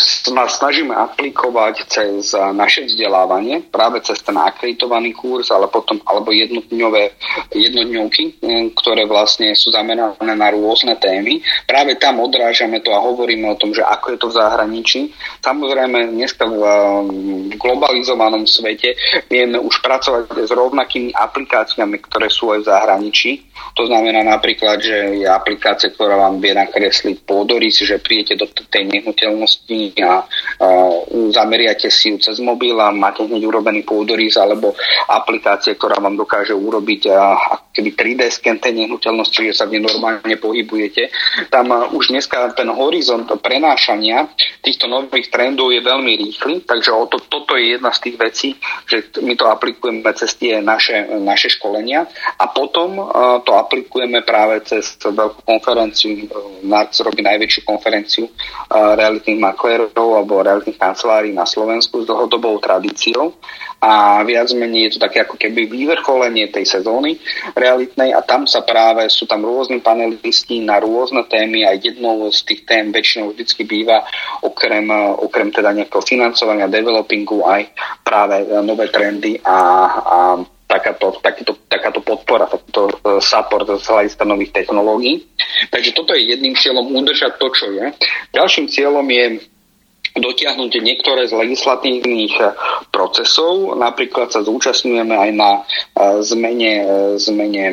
snažíme 0.50 0.92
aplikovať 0.92 1.88
cez 1.88 2.36
naše 2.36 2.86
vzdelávanie, 2.86 3.64
práve 3.72 4.04
cez 4.04 4.20
ten 4.20 4.36
akreditovaný 4.36 5.16
kurz, 5.16 5.50
ale 5.52 5.72
potom, 5.72 6.00
alebo 6.04 6.36
jednodňové, 6.36 7.16
jednodňovky, 7.56 8.44
mm, 8.44 8.66
ktoré 8.76 9.08
vlastne 9.08 9.56
sú 9.56 9.72
zamerané 9.72 10.36
na 10.36 10.50
rôzne 10.52 11.00
témy. 11.00 11.40
Práve 11.64 11.96
tam 11.96 12.20
odrážame 12.20 12.84
to 12.84 12.92
a 12.92 13.04
hovoríme 13.04 13.48
o 13.48 13.60
tom, 13.60 13.72
že 13.72 13.82
ako 13.82 14.16
je 14.16 14.18
to 14.20 14.28
v 14.32 14.38
zahraničí. 14.38 15.00
Samozrejme, 15.40 16.12
dneska 16.12 16.44
v 16.46 16.62
globalizovanom 17.56 18.44
svete 18.44 18.96
vieme 19.32 19.58
už 19.60 19.80
pracovať 19.80 20.46
s 20.46 20.52
rovnakými 20.52 21.16
aplikáciami, 21.16 21.98
ktoré 22.04 22.28
sú 22.28 22.52
aj 22.52 22.60
v 22.64 22.70
zahraničí. 22.70 23.32
To 23.76 23.88
znamená 23.88 24.24
napríklad, 24.24 24.80
že 24.84 25.24
je 25.24 25.28
aplikácia, 25.28 25.92
ktorá 25.92 26.20
vám 26.20 26.40
vie 26.40 26.56
nakresliť 26.56 27.24
pôdorys, 27.24 27.80
že 27.80 28.00
príjete 28.00 28.36
do 28.36 28.48
tej 28.48 28.88
nehnuteľnosti 29.06 30.02
a, 30.02 30.26
a 30.66 30.68
zameriate 31.30 31.94
si 31.94 32.10
ju 32.10 32.18
cez 32.18 32.42
mobil 32.42 32.74
a 32.82 32.90
máte 32.90 33.22
hneď 33.22 33.46
urobený 33.46 33.86
pôdorys 33.86 34.34
alebo 34.42 34.74
aplikácie, 35.06 35.78
ktorá 35.78 36.02
vám 36.02 36.18
dokáže 36.18 36.58
urobiť 36.58 37.02
a, 37.14 37.38
keby 37.70 37.94
3D 37.94 38.22
sken 38.34 38.58
tej 38.58 38.74
nehnuteľnosti, 38.82 39.54
že 39.54 39.54
sa 39.54 39.70
v 39.70 39.78
nej 39.78 39.86
normálne 39.86 40.36
pohybujete. 40.42 41.14
Tam 41.54 41.70
už 41.94 42.10
dneska 42.10 42.58
ten 42.58 42.72
horizont 42.74 43.30
prenášania 43.38 44.32
týchto 44.66 44.90
nových 44.90 45.30
trendov 45.30 45.70
je 45.70 45.86
veľmi 45.86 46.18
rýchly, 46.18 46.66
takže 46.66 46.90
o 46.90 47.06
to, 47.06 47.22
toto 47.22 47.54
je 47.60 47.78
jedna 47.78 47.94
z 47.94 48.00
tých 48.10 48.18
vecí, 48.18 48.50
že 48.90 49.14
my 49.22 49.38
to 49.38 49.46
aplikujeme 49.46 50.02
cez 50.16 50.34
tie 50.40 50.64
naše, 50.64 51.06
naše 51.22 51.52
školenia 51.54 52.08
a 52.40 52.46
potom 52.50 52.98
uh, 52.98 53.44
to 53.44 53.54
aplikujeme 53.54 54.24
práve 54.24 54.64
cez 54.64 54.96
veľkú 55.04 55.44
konferenciu, 55.44 56.32
NARC 56.64 56.96
robí 57.04 57.22
najväčšiu 57.22 57.62
konferenciu 57.68 58.32
realitných 58.96 59.40
maklérov 59.40 59.92
alebo 59.94 60.42
realitných 60.42 60.80
kancelárií 60.80 61.36
na 61.36 61.44
Slovensku 61.44 62.02
s 62.02 62.10
dlhodobou 62.10 62.58
tradíciou 62.64 63.36
a 63.84 64.24
viac 64.24 64.50
menej 64.56 64.90
je 64.90 64.92
to 64.98 65.00
také 65.06 65.22
ako 65.22 65.36
keby 65.38 65.68
vyvrcholenie 65.70 66.50
tej 66.50 66.66
sezóny 66.66 67.20
realitnej 67.54 68.16
a 68.16 68.24
tam 68.24 68.48
sa 68.48 68.64
práve 68.64 69.06
sú 69.12 69.28
tam 69.28 69.44
rôzni 69.46 69.84
panelisti 69.84 70.64
na 70.64 70.80
rôzne 70.82 71.28
témy 71.28 71.68
a 71.68 71.76
jednou 71.76 72.32
z 72.32 72.40
tých 72.48 72.62
tém 72.66 72.90
väčšinou 72.90 73.36
vždycky 73.36 73.68
býva 73.68 74.02
okrem, 74.42 74.90
okrem 75.22 75.52
teda 75.52 75.76
nejakého 75.76 76.02
financovania, 76.02 76.72
developingu 76.72 77.46
aj 77.46 77.62
práve 78.02 78.48
nové 78.64 78.90
trendy 78.90 79.38
a, 79.44 79.58
a 79.92 80.18
takáto, 80.66 81.18
takýto, 81.22 81.58
takáto 81.70 82.02
podpora, 82.02 82.50
takýto 82.50 82.90
e, 82.90 82.94
support 83.22 83.70
z 83.70 83.86
hľadiska 83.86 84.24
nových 84.26 84.52
technológií. 84.52 85.26
Takže 85.70 85.92
toto 85.94 86.18
je 86.18 86.36
jedným 86.36 86.58
cieľom 86.58 86.90
udržať 86.92 87.38
to, 87.38 87.48
čo 87.54 87.66
je. 87.72 87.86
Ďalším 88.34 88.66
cieľom 88.70 89.06
je 89.06 89.26
dotiahnuť 90.16 90.72
niektoré 90.80 91.28
z 91.28 91.36
legislatívnych 91.36 92.34
eh, 92.40 92.56
procesov. 92.90 93.76
Napríklad 93.76 94.32
sa 94.32 94.42
zúčastňujeme 94.48 95.12
aj 95.12 95.32
na 95.36 95.52
eh, 95.62 96.24
zmene, 96.24 96.74
eh, 96.82 97.12
zmene 97.20 97.66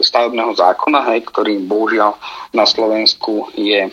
stavebného 0.00 0.52
zákona, 0.58 1.14
hej, 1.14 1.22
ktorý 1.30 1.62
bohužiaľ 1.62 2.18
na 2.50 2.66
Slovensku 2.66 3.54
je 3.54 3.86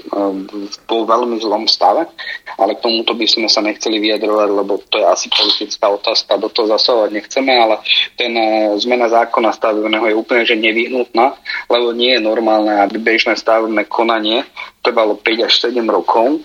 vo 0.89 0.99
veľmi 1.05 1.37
zlom 1.37 1.69
stave, 1.69 2.09
ale 2.57 2.73
k 2.73 2.81
tomuto 2.81 3.13
by 3.13 3.29
sme 3.29 3.45
sa 3.45 3.61
nechceli 3.61 4.01
vyjadrovať, 4.01 4.49
lebo 4.49 4.81
to 4.89 4.97
je 4.97 5.05
asi 5.05 5.29
politická 5.29 5.85
otázka, 5.93 6.41
do 6.41 6.49
toho 6.49 6.73
zasahovať 6.73 7.13
nechceme, 7.13 7.53
ale 7.53 7.77
ten 8.17 8.33
zmena 8.81 9.13
zákona 9.13 9.53
stavebného 9.53 10.09
je 10.09 10.15
úplne 10.17 10.43
že 10.49 10.57
nevyhnutná, 10.57 11.37
lebo 11.69 11.93
nie 11.93 12.17
je 12.17 12.25
normálne, 12.25 12.73
aby 12.81 12.97
bežné 12.97 13.37
stavebné 13.37 13.85
konanie 13.85 14.41
trvalo 14.81 15.19
5 15.21 15.45
až 15.45 15.53
7 15.69 15.77
rokov 15.85 16.41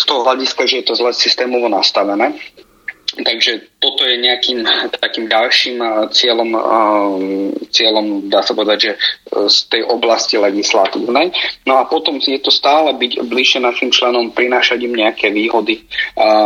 z 0.00 0.04
toho 0.08 0.24
hľadiska, 0.24 0.64
že 0.64 0.80
je 0.80 0.84
to 0.88 0.94
zle 0.96 1.12
systémovo 1.12 1.68
nastavené. 1.68 2.32
Takže 3.10 3.82
toto 3.82 4.06
je 4.06 4.22
nejakým 4.22 4.62
takým 5.02 5.26
ďalším 5.26 5.82
uh, 5.82 6.06
cieľom, 6.14 6.50
uh, 6.54 6.62
cieľom, 7.68 8.30
dá 8.30 8.38
sa 8.46 8.54
povedať, 8.54 8.78
že 8.78 8.92
uh, 8.94 9.50
z 9.50 9.58
tej 9.66 9.82
oblasti 9.90 10.38
legislatívnej. 10.38 11.34
No 11.66 11.82
a 11.82 11.90
potom 11.90 12.22
je 12.22 12.38
to 12.38 12.54
stále 12.54 12.94
byť 12.94 13.26
bližšie 13.26 13.66
našim 13.66 13.90
členom, 13.90 14.30
prinášať 14.30 14.86
im 14.86 14.94
nejaké 14.94 15.34
výhody, 15.34 15.90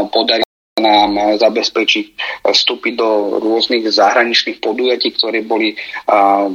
podariť 0.09 0.45
nám 0.75 1.39
zabezpečiť 1.39 2.07
vstupy 2.45 2.99
do 2.99 3.39
rôznych 3.39 3.87
zahraničných 3.87 4.59
podujatí, 4.59 5.15
ktoré 5.15 5.47
boli 5.47 5.79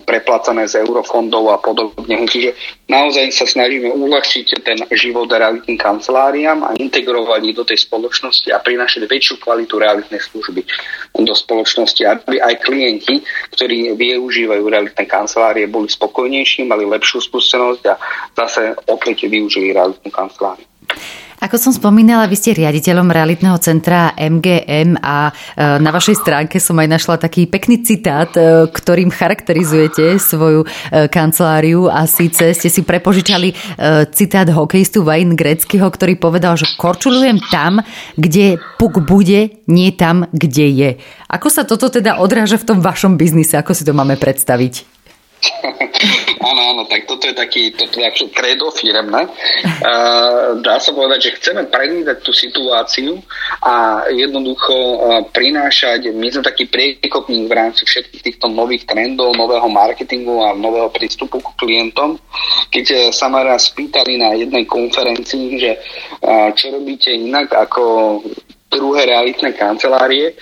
preplacané 0.04 0.68
z 0.68 0.84
eurofondov 0.84 1.56
a 1.56 1.58
podobne. 1.58 2.28
Čiže 2.28 2.54
naozaj 2.92 3.32
sa 3.32 3.48
snažíme 3.48 3.96
uľahčiť 3.96 4.60
ten 4.60 4.84
život 4.92 5.32
realitným 5.32 5.80
kanceláriám 5.80 6.68
a 6.68 6.76
integrovať 6.76 7.42
ich 7.48 7.56
do 7.56 7.64
tej 7.64 7.80
spoločnosti 7.88 8.52
a 8.52 8.60
prinašať 8.60 9.08
väčšiu 9.08 9.40
kvalitu 9.40 9.80
realitnej 9.80 10.20
služby 10.20 10.62
do 11.16 11.34
spoločnosti, 11.34 12.04
aby 12.04 12.44
aj 12.44 12.60
klienti, 12.62 13.24
ktorí 13.56 13.96
využívajú 13.98 14.64
realitné 14.68 15.10
kancelárie, 15.10 15.72
boli 15.72 15.90
spokojnejší, 15.90 16.68
mali 16.68 16.84
lepšiu 16.84 17.24
skúsenosť 17.24 17.84
a 17.88 17.96
zase 18.36 18.78
opäť 18.94 19.26
využili 19.32 19.74
realitnú 19.74 20.12
kanceláriu. 20.14 20.69
Ako 21.40 21.56
som 21.56 21.72
spomínala, 21.72 22.28
vy 22.28 22.36
ste 22.36 22.52
riaditeľom 22.52 23.16
realitného 23.16 23.56
centra 23.64 24.12
MGM 24.20 25.00
a 25.00 25.32
e, 25.32 25.34
na 25.80 25.88
vašej 25.88 26.20
stránke 26.20 26.60
som 26.60 26.76
aj 26.76 27.00
našla 27.00 27.16
taký 27.16 27.48
pekný 27.48 27.80
citát, 27.80 28.28
e, 28.36 28.68
ktorým 28.68 29.08
charakterizujete 29.08 30.20
svoju 30.20 30.68
e, 30.68 31.08
kanceláriu 31.08 31.88
a 31.88 32.04
síce 32.12 32.52
ste 32.52 32.68
si 32.68 32.84
prepožičali 32.84 33.56
citát 34.12 34.52
hokejistu 34.52 35.08
Wayne 35.08 35.40
Greckého, 35.40 35.88
ktorý 35.88 36.20
povedal, 36.20 36.60
že 36.60 36.68
korčulujem 36.76 37.40
tam, 37.48 37.80
kde 38.20 38.60
puk 38.76 39.00
bude, 39.00 39.64
nie 39.72 39.96
tam, 39.96 40.28
kde 40.36 40.68
je. 40.76 40.92
Ako 41.32 41.48
sa 41.48 41.64
toto 41.64 41.88
teda 41.88 42.20
odráža 42.20 42.60
v 42.60 42.68
tom 42.68 42.80
vašom 42.84 43.16
biznise? 43.16 43.56
Ako 43.56 43.72
si 43.72 43.88
to 43.88 43.96
máme 43.96 44.20
predstaviť? 44.20 44.99
áno, 46.50 46.62
áno, 46.76 46.84
tak 46.88 47.08
toto 47.08 47.28
je 47.28 47.36
taký, 47.36 47.72
toto 47.72 48.00
kredo 48.36 48.72
firemné. 48.76 49.28
Uh, 49.80 50.60
dá 50.60 50.80
sa 50.80 50.92
povedať, 50.92 51.32
že 51.32 51.36
chceme 51.40 51.68
predvídať 51.72 52.20
tú 52.24 52.36
situáciu 52.36 53.24
a 53.64 54.04
jednoducho 54.12 54.76
uh, 54.76 55.24
prinášať, 55.32 56.12
my 56.12 56.28
sme 56.28 56.44
taký 56.44 56.68
priekopník 56.68 57.48
v 57.48 57.56
rámci 57.56 57.88
všetkých 57.88 58.24
týchto 58.24 58.52
nových 58.52 58.84
trendov, 58.84 59.36
nového 59.36 59.68
marketingu 59.72 60.44
a 60.44 60.56
nového 60.56 60.92
prístupu 60.92 61.40
k 61.40 61.56
klientom. 61.56 62.20
Keď 62.72 62.86
uh, 62.92 63.00
sa 63.16 63.32
ma 63.32 63.44
raz 63.44 63.72
spýtali 63.72 64.20
na 64.20 64.36
jednej 64.36 64.68
konferencii, 64.68 65.48
že 65.56 65.72
uh, 66.24 66.52
čo 66.52 66.76
robíte 66.76 67.16
inak 67.16 67.56
ako 67.56 67.84
druhé 68.70 69.08
realitné 69.08 69.56
kancelárie, 69.56 70.36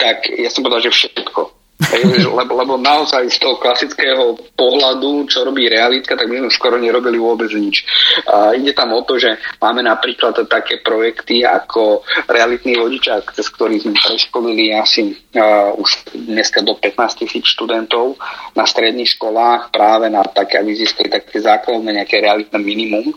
tak 0.00 0.24
ja 0.34 0.48
som 0.50 0.64
povedal, 0.64 0.88
že 0.88 0.92
všetko 0.94 1.57
lebo, 1.78 2.58
lebo 2.58 2.74
naozaj 2.74 3.30
z 3.30 3.38
toho 3.38 3.54
klasického 3.62 4.34
pohľadu, 4.58 5.30
čo 5.30 5.46
robí 5.46 5.70
realitka, 5.70 6.18
tak 6.18 6.26
my 6.26 6.42
sme 6.42 6.50
skoro 6.50 6.74
nerobili 6.74 7.22
vôbec 7.22 7.54
nič. 7.54 7.86
A 8.26 8.50
ide 8.58 8.74
tam 8.74 8.98
o 8.98 9.06
to, 9.06 9.14
že 9.14 9.38
máme 9.62 9.86
napríklad 9.86 10.34
také 10.50 10.82
projekty 10.82 11.46
ako 11.46 12.02
realitný 12.26 12.74
vodičák, 12.82 13.30
cez 13.30 13.46
ktorý 13.54 13.78
sme 13.78 13.94
preškolili 13.94 14.74
asi 14.74 15.14
uh, 15.38 15.70
už 15.78 16.18
dneska 16.18 16.66
do 16.66 16.74
15 16.74 17.22
tisíc 17.22 17.46
študentov 17.54 18.18
na 18.58 18.66
stredných 18.66 19.14
školách 19.14 19.70
práve 19.70 20.10
na 20.10 20.26
také, 20.26 20.58
aby 20.58 20.74
získali 20.74 21.06
také 21.06 21.38
základné 21.38 22.02
nejaké 22.02 22.18
realitné 22.18 22.58
minimum, 22.58 23.14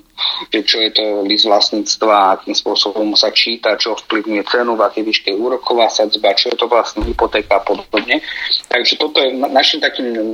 že 0.54 0.62
čo 0.62 0.78
je 0.86 0.92
to 0.94 1.26
list 1.26 1.50
vlastníctva, 1.50 2.38
akým 2.38 2.54
spôsobom 2.54 3.18
sa 3.18 3.34
číta, 3.34 3.74
čo 3.74 3.98
vplyvňuje 4.06 4.44
cenu, 4.46 4.78
v 4.78 4.86
akej 4.86 5.04
výške 5.04 5.30
úroková 5.34 5.90
sadzba, 5.90 6.38
čo 6.38 6.54
je 6.54 6.58
to 6.62 6.70
vlastne 6.70 7.02
hypotéka 7.02 7.58
a 7.58 7.66
podobne. 7.66 8.22
Takže 8.68 8.96
toto 8.96 9.20
je 9.20 9.36
našim 9.36 9.80
takým, 9.80 10.32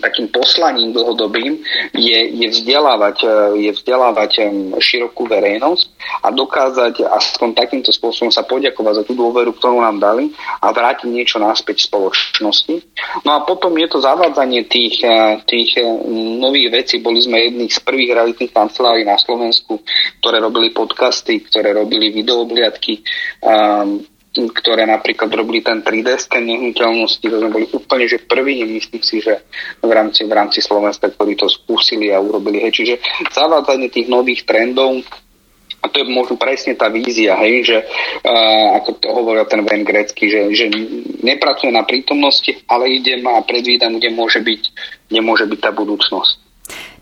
takým 0.00 0.28
poslaním 0.28 0.92
dlhodobým 0.92 1.60
je, 1.96 2.18
je 2.32 2.48
vzdelávať, 2.52 3.16
e, 3.24 3.28
je 3.68 3.70
vzdelávať 3.72 4.30
e, 4.38 4.42
širokú 4.78 5.28
verejnosť 5.28 5.86
a 6.24 6.28
dokázať 6.32 7.08
aspoň 7.08 7.48
takýmto 7.56 7.90
spôsobom 7.92 8.32
sa 8.32 8.44
poďakovať 8.44 9.02
za 9.02 9.04
tú 9.04 9.12
dôveru, 9.16 9.56
ktorú 9.56 9.80
nám 9.80 10.00
dali 10.00 10.30
a 10.62 10.72
vrátiť 10.72 11.08
niečo 11.08 11.36
naspäť 11.40 11.88
spoločnosti. 11.88 12.74
No 13.24 13.36
a 13.36 13.44
potom 13.44 13.72
je 13.76 13.88
to 13.88 13.98
zavádzanie 14.00 14.68
tých, 14.68 15.04
e, 15.04 15.42
tých 15.48 15.80
nových 16.38 16.84
vecí. 16.84 17.00
Boli 17.00 17.20
sme 17.20 17.48
jedných 17.48 17.72
z 17.72 17.80
prvých 17.80 18.14
realitných 18.14 18.52
kancelárií 18.52 19.04
na 19.04 19.16
Slovensku, 19.16 19.80
ktoré 20.20 20.40
robili 20.44 20.70
podcasty, 20.70 21.40
ktoré 21.44 21.72
robili 21.72 22.12
videoobliadky. 22.12 23.00
Um, 23.40 24.17
ktoré 24.46 24.86
napríklad 24.86 25.26
robili 25.34 25.64
ten 25.66 25.82
3D 25.82 26.14
sken 26.22 26.46
nehnuteľnosti, 26.46 27.26
to 27.26 27.36
sme 27.42 27.50
boli 27.50 27.66
úplne, 27.74 28.06
že 28.06 28.22
prvý, 28.22 28.62
myslím 28.62 29.02
si, 29.02 29.18
že 29.18 29.42
v 29.82 29.90
rámci, 29.90 30.22
v 30.22 30.32
rámci 30.32 30.62
Slovenska, 30.62 31.10
ktorí 31.10 31.34
to 31.34 31.50
skúsili 31.50 32.14
a 32.14 32.22
urobili. 32.22 32.62
Hej. 32.62 32.72
Čiže 32.78 32.94
zavádzanie 33.34 33.90
tých 33.90 34.06
nových 34.06 34.46
trendov 34.46 35.02
a 35.78 35.86
to 35.86 36.02
je 36.02 36.10
možno 36.10 36.34
presne 36.34 36.74
tá 36.74 36.90
vízia, 36.90 37.38
hej, 37.38 37.62
že 37.62 37.78
uh, 38.26 38.82
ako 38.82 38.98
to 38.98 39.06
hovoril 39.14 39.46
ten 39.46 39.62
Wayne 39.62 39.86
Gretzky, 39.86 40.26
že, 40.26 40.50
že 40.50 40.66
nepracuje 41.22 41.70
na 41.70 41.86
prítomnosti, 41.86 42.50
ale 42.66 42.98
ide 42.98 43.22
a 43.22 43.38
predvídam, 43.46 43.94
kde 43.94 44.10
môže 44.10 44.42
byť, 44.42 44.62
kde 45.06 45.20
môže 45.22 45.46
byť 45.46 45.58
tá 45.62 45.70
budúcnosť. 45.70 46.47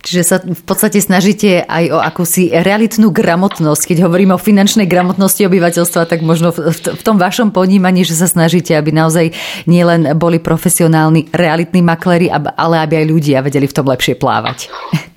Čiže 0.06 0.22
sa 0.22 0.38
v 0.38 0.62
podstate 0.62 1.02
snažíte 1.02 1.66
aj 1.66 1.84
o 1.90 1.98
akúsi 1.98 2.54
realitnú 2.54 3.10
gramotnosť. 3.10 3.90
Keď 3.90 4.06
hovoríme 4.06 4.38
o 4.38 4.40
finančnej 4.40 4.86
gramotnosti 4.86 5.42
obyvateľstva, 5.42 6.06
tak 6.06 6.22
možno 6.22 6.54
v, 6.54 6.70
v 6.70 7.02
tom 7.02 7.18
vašom 7.18 7.50
ponímaní, 7.50 8.06
že 8.06 8.14
sa 8.14 8.30
snažíte, 8.30 8.78
aby 8.78 8.94
naozaj 8.94 9.34
nielen 9.66 10.14
boli 10.14 10.38
profesionálni, 10.38 11.26
realitní 11.34 11.82
makléri, 11.82 12.30
ale 12.30 12.76
aby 12.86 13.02
aj 13.02 13.06
ľudia 13.10 13.38
vedeli 13.42 13.66
v 13.66 13.74
tom 13.74 13.90
lepšie 13.90 14.14
plávať. 14.14 14.70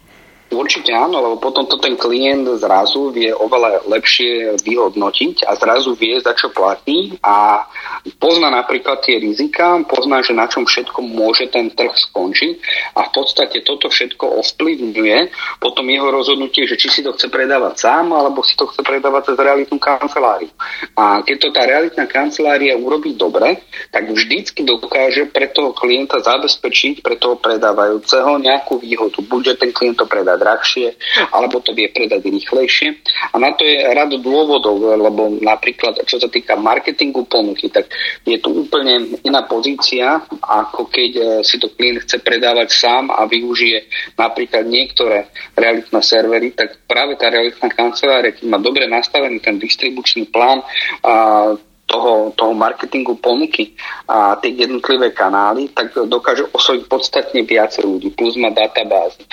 Určite 0.49 0.89
áno, 0.89 1.21
lebo 1.21 1.38
potom 1.38 1.69
to 1.69 1.77
ten 1.77 1.93
klient 1.93 2.49
zrazu 2.57 3.13
vie 3.13 3.29
oveľa 3.29 3.85
lepšie 3.85 4.57
vyhodnotiť 4.65 5.45
a 5.45 5.53
zrazu 5.53 5.93
vie, 5.93 6.17
za 6.17 6.33
čo 6.33 6.49
platí 6.49 7.13
a 7.21 7.69
pozná 8.17 8.49
napríklad 8.49 9.05
tie 9.05 9.21
rizika, 9.21 9.77
pozná, 9.85 10.25
že 10.25 10.33
na 10.33 10.49
čom 10.49 10.65
všetko 10.65 11.05
môže 11.05 11.53
ten 11.53 11.69
trh 11.69 11.93
skončiť 11.93 12.53
a 12.97 13.05
v 13.05 13.12
podstate 13.13 13.62
toto 13.62 13.93
všetko 13.93 14.41
ovplyvňuje 14.41 15.17
potom 15.62 15.85
jeho 15.85 16.09
rozhodnutie, 16.09 16.65
že 16.65 16.81
či 16.81 16.89
si 16.89 17.01
to 17.05 17.13
chce 17.13 17.29
predávať 17.29 17.85
sám 17.85 18.09
alebo 18.09 18.41
si 18.41 18.57
to 18.57 18.65
chce 18.73 18.81
predávať 18.81 19.33
cez 19.33 19.38
realitnú 19.38 19.77
kanceláriu. 19.77 20.49
A 20.97 21.21
keď 21.21 21.38
to 21.38 21.47
tá 21.53 21.62
realitná 21.69 22.09
kancelária 22.09 22.73
urobí 22.73 23.13
dobre, 23.13 23.62
tak 23.93 24.09
vždycky 24.09 24.65
dokáže 24.65 25.29
pre 25.29 25.45
toho 25.53 25.77
klienta 25.77 26.17
zabezpečiť, 26.17 27.05
pre 27.05 27.21
toho 27.21 27.38
predávajúceho 27.38 28.41
nejakú 28.41 28.81
výhodu. 28.81 29.21
Bude 29.21 29.53
ten 29.53 29.69
klient 29.69 30.01
to 30.01 30.09
predať 30.09 30.38
drahšie, 30.39 30.95
alebo 31.36 31.60
to 31.60 31.75
vie 31.75 31.91
predať 31.91 32.23
rýchlejšie. 32.23 32.88
A 33.32 33.36
na 33.38 33.52
to 33.54 33.67
je 33.67 33.84
rad 33.84 34.10
dôvodov, 34.10 34.80
lebo 34.80 35.38
napríklad, 35.43 35.99
čo 36.08 36.17
sa 36.17 36.32
týka 36.32 36.56
marketingu 36.56 37.28
ponuky, 37.28 37.67
tak 37.67 37.91
je 38.23 38.39
tu 38.39 38.65
úplne 38.65 39.19
iná 39.28 39.43
pozícia, 39.43 40.23
ako 40.39 40.88
keď 40.88 41.12
e, 41.12 41.23
si 41.43 41.60
to 41.60 41.69
klient 41.75 42.08
chce 42.08 42.23
predávať 42.23 42.71
sám 42.71 43.12
a 43.12 43.28
využije 43.28 43.86
napríklad 44.15 44.65
niektoré 44.65 45.28
realitné 45.54 45.99
servery, 45.99 46.56
tak 46.56 46.88
práve 46.88 47.19
tá 47.19 47.28
realitná 47.28 47.67
kancelária, 47.69 48.32
keď 48.32 48.45
má 48.47 48.58
dobre 48.58 48.88
nastavený 48.88 49.43
ten 49.43 49.60
distribučný 49.60 50.32
plán, 50.32 50.63
a 51.04 51.54
toho, 51.89 52.30
toho 52.38 52.54
marketingu 52.54 53.17
ponuky 53.17 53.73
a 54.06 54.38
tie 54.38 54.54
jednotlivé 54.54 55.10
kanály, 55.10 55.73
tak 55.73 55.97
dokáže 56.06 56.45
osloviť 56.54 56.84
podstatne 56.86 57.41
viac 57.41 57.73
ľudí. 57.82 58.13
Plus 58.13 58.38
má 58.38 58.54
databázy, 58.54 59.25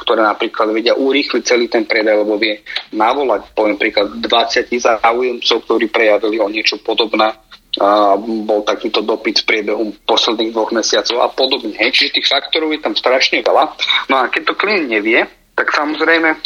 ktoré 0.00 0.24
napríklad 0.24 0.72
vedia 0.72 0.96
urýchliť 0.96 1.42
celý 1.44 1.68
ten 1.68 1.84
predaj, 1.84 2.24
lebo 2.24 2.40
vie 2.40 2.64
navolať, 2.96 3.52
poviem 3.52 3.76
príklad, 3.76 4.16
20 4.16 4.72
záujemcov, 4.72 5.56
ktorí 5.68 5.92
prejavili 5.92 6.40
o 6.40 6.48
niečo 6.48 6.80
podobné 6.80 7.36
a 7.76 8.16
bol 8.16 8.64
takýto 8.64 9.04
dopyt 9.04 9.44
v 9.44 9.48
priebehu 9.52 9.92
posledných 10.08 10.48
dvoch 10.48 10.72
mesiacov 10.72 11.20
a 11.20 11.28
podobne. 11.28 11.76
Čiže 11.76 12.16
tých 12.16 12.24
faktorov 12.32 12.72
je 12.72 12.80
tam 12.80 12.96
strašne 12.96 13.44
veľa. 13.44 13.76
No 14.08 14.16
a 14.24 14.32
keď 14.32 14.48
to 14.48 14.54
klient 14.56 14.88
nevie, 14.88 15.28
tak 15.52 15.76
samozrejme 15.76 16.40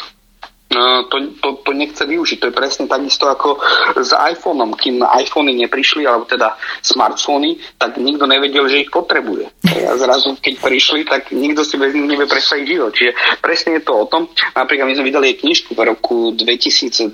to, 0.71 1.17
to, 1.43 1.49
to 1.67 1.71
nechce 1.75 1.99
využiť. 1.99 2.39
To 2.39 2.49
je 2.49 2.55
presne 2.55 2.87
takisto 2.87 3.27
ako 3.27 3.59
s 3.99 4.15
iPhoneom. 4.15 4.79
Kým 4.79 5.03
iPhony 5.03 5.59
neprišli, 5.67 6.07
alebo 6.07 6.31
teda 6.31 6.55
smartfóny, 6.79 7.59
tak 7.75 7.99
nikto 7.99 8.31
nevedel, 8.31 8.71
že 8.71 8.87
ich 8.87 8.91
potrebuje. 8.95 9.51
A 9.67 9.99
zrazu, 9.99 10.39
keď 10.39 10.55
prišli, 10.63 11.03
tak 11.03 11.35
nikto 11.35 11.67
si 11.67 11.75
bez 11.75 11.91
nich 11.91 12.07
nevie 12.07 12.31
predstaviť 12.31 12.65
život. 12.71 12.95
Čiže 12.95 13.13
presne 13.43 13.71
je 13.79 13.83
to 13.83 13.93
o 13.99 14.07
tom. 14.07 14.31
Napríklad 14.55 14.87
my 14.87 14.95
sme 14.95 15.09
vydali 15.11 15.35
knižku 15.35 15.75
v 15.75 15.81
roku 15.91 16.31
2012 16.39 17.11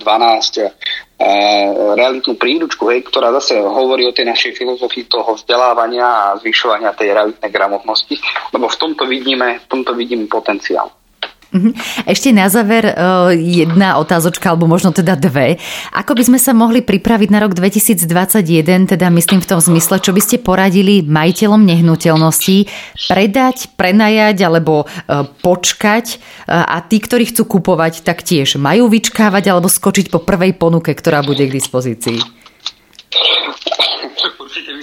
realitnú 1.97 2.37
príručku, 2.37 2.93
hej, 2.93 3.09
ktorá 3.09 3.33
zase 3.41 3.57
hovorí 3.57 4.05
o 4.05 4.13
tej 4.13 4.29
našej 4.29 4.53
filozofii 4.53 5.09
toho 5.09 5.33
vzdelávania 5.33 6.05
a 6.05 6.37
zvyšovania 6.45 6.93
tej 6.93 7.17
realitnej 7.17 7.49
gramotnosti, 7.49 8.21
lebo 8.53 8.69
v 8.69 8.77
tomto 8.77 9.09
vidíme, 9.09 9.65
v 9.65 9.67
tomto 9.73 9.97
vidíme 9.97 10.29
potenciál. 10.29 10.93
Mhm. 11.57 11.73
Ešte 12.05 12.37
na 12.37 12.53
záver 12.53 12.85
e, 12.85 12.93
jedna 13.41 13.97
otázočka, 13.97 14.53
alebo 14.53 14.69
možno 14.69 14.93
teda 14.93 15.17
dve. 15.17 15.57
Ako 15.97 16.13
by 16.13 16.29
sme 16.29 16.37
sa 16.37 16.53
mohli 16.53 16.85
pripraviť 16.85 17.33
na 17.33 17.41
rok 17.41 17.57
2021, 17.57 18.93
teda 18.93 19.09
myslím 19.09 19.41
v 19.41 19.49
tom 19.49 19.65
zmysle, 19.65 19.97
čo 20.05 20.13
by 20.13 20.21
ste 20.21 20.37
poradili 20.37 21.01
majiteľom 21.01 21.65
nehnuteľností 21.65 22.69
predať, 23.09 23.73
prenajať 23.81 24.37
alebo 24.45 24.85
e, 24.85 25.25
počkať 25.41 26.07
e, 26.13 26.17
a 26.53 26.77
tí, 26.85 27.01
ktorí 27.01 27.33
chcú 27.33 27.57
kupovať, 27.57 28.05
tak 28.05 28.21
tiež 28.21 28.61
majú 28.61 28.93
vyčkávať 28.93 29.49
alebo 29.49 29.73
skočiť 29.73 30.13
po 30.13 30.21
prvej 30.21 30.53
ponuke, 30.61 30.93
ktorá 30.93 31.25
bude 31.25 31.49
k 31.49 31.57
dispozícii? 31.57 32.21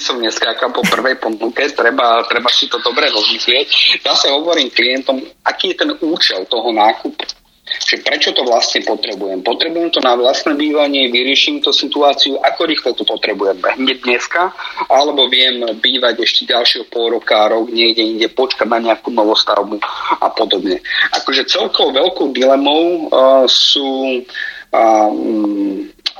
som 0.03 0.19
neskákal 0.19 0.75
po 0.75 0.83
prvej 0.83 1.15
ponuke, 1.23 1.63
treba, 1.71 2.27
treba 2.27 2.51
si 2.51 2.67
to 2.67 2.83
dobre 2.83 3.07
rozmyslieť. 3.07 4.03
Zase 4.03 4.27
hovorím 4.27 4.67
klientom, 4.67 5.23
aký 5.47 5.71
je 5.71 5.79
ten 5.79 5.91
účel 6.03 6.43
toho 6.51 6.75
nákupu. 6.75 7.23
Že 7.63 8.03
prečo 8.03 8.29
to 8.35 8.43
vlastne 8.43 8.83
potrebujem? 8.83 9.39
Potrebujem 9.39 9.89
to 9.89 10.03
na 10.03 10.19
vlastné 10.19 10.53
bývanie, 10.59 11.07
vyrieším 11.07 11.63
to 11.63 11.71
situáciu, 11.71 12.35
ako 12.43 12.67
rýchlo 12.67 12.91
to 12.91 13.07
potrebujem? 13.07 13.55
Hneď 13.63 14.03
dneska? 14.03 14.51
Alebo 14.91 15.31
viem 15.31 15.63
bývať 15.79 16.27
ešte 16.27 16.51
ďalšieho 16.51 16.85
pol 16.91 17.15
roka, 17.17 17.47
rok 17.47 17.71
niekde 17.71 18.03
inde, 18.03 18.27
počkať 18.29 18.67
na 18.67 18.91
nejakú 18.91 19.15
novostavbu 19.15 19.79
a 20.19 20.27
podobne. 20.35 20.83
Akože 21.15 21.47
celkou 21.47 21.95
veľkou 21.95 22.35
dilemou 22.35 23.07
uh, 23.09 23.47
sú 23.47 24.21
uh, 24.21 25.09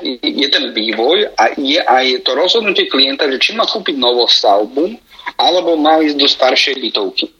je 0.02 0.48
ten 0.50 0.74
vývoj 0.74 1.30
a 1.38 1.54
je 1.54 1.78
aj 1.78 2.26
to 2.26 2.34
rozhodnutie 2.34 2.90
klienta, 2.90 3.30
že 3.30 3.38
či 3.38 3.50
má 3.54 3.66
kúpiť 3.68 3.94
novú 3.94 4.26
stavbu, 4.26 4.98
alebo 5.38 5.78
má 5.78 6.02
ísť 6.02 6.16
do 6.18 6.28
staršej 6.28 6.76
bytovky. 6.82 7.30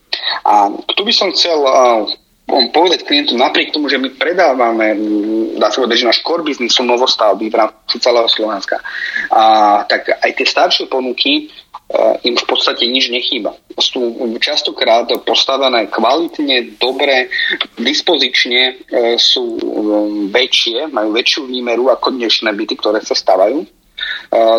A 0.46 0.70
tu 0.94 1.02
by 1.02 1.12
som 1.12 1.34
chcel 1.34 1.58
povedať 2.44 3.08
klientom, 3.08 3.40
napriek 3.40 3.72
tomu, 3.72 3.88
že 3.88 3.96
my 3.96 4.12
predávame, 4.20 4.92
dá 5.56 5.72
sa 5.72 5.80
povedať, 5.80 6.04
že 6.04 6.08
náš 6.12 6.20
core 6.20 6.44
business 6.44 6.76
sú 6.76 6.84
novostavby 6.84 7.48
v 7.48 7.56
rámci 7.56 7.96
celého 7.96 8.28
Slovenska, 8.28 8.84
a, 9.32 9.82
tak 9.88 10.12
aj 10.20 10.30
tie 10.36 10.46
staršie 10.46 10.84
ponuky 10.92 11.48
uh, 11.48 12.20
im 12.20 12.36
v 12.36 12.44
podstate 12.44 12.84
nič 12.84 13.08
nechýba. 13.08 13.56
Sú 13.80 14.12
častokrát 14.38 15.08
postavené 15.24 15.88
kvalitne, 15.88 16.76
dobre, 16.76 17.32
dispozične 17.80 18.60
uh, 18.76 19.16
sú 19.16 19.56
um, 19.56 20.28
väčšie, 20.28 20.92
majú 20.92 21.16
väčšiu 21.16 21.48
výmeru 21.48 21.88
ako 21.88 22.12
dnešné 22.12 22.52
byty, 22.52 22.76
ktoré 22.76 23.00
sa 23.00 23.16
stavajú. 23.16 23.64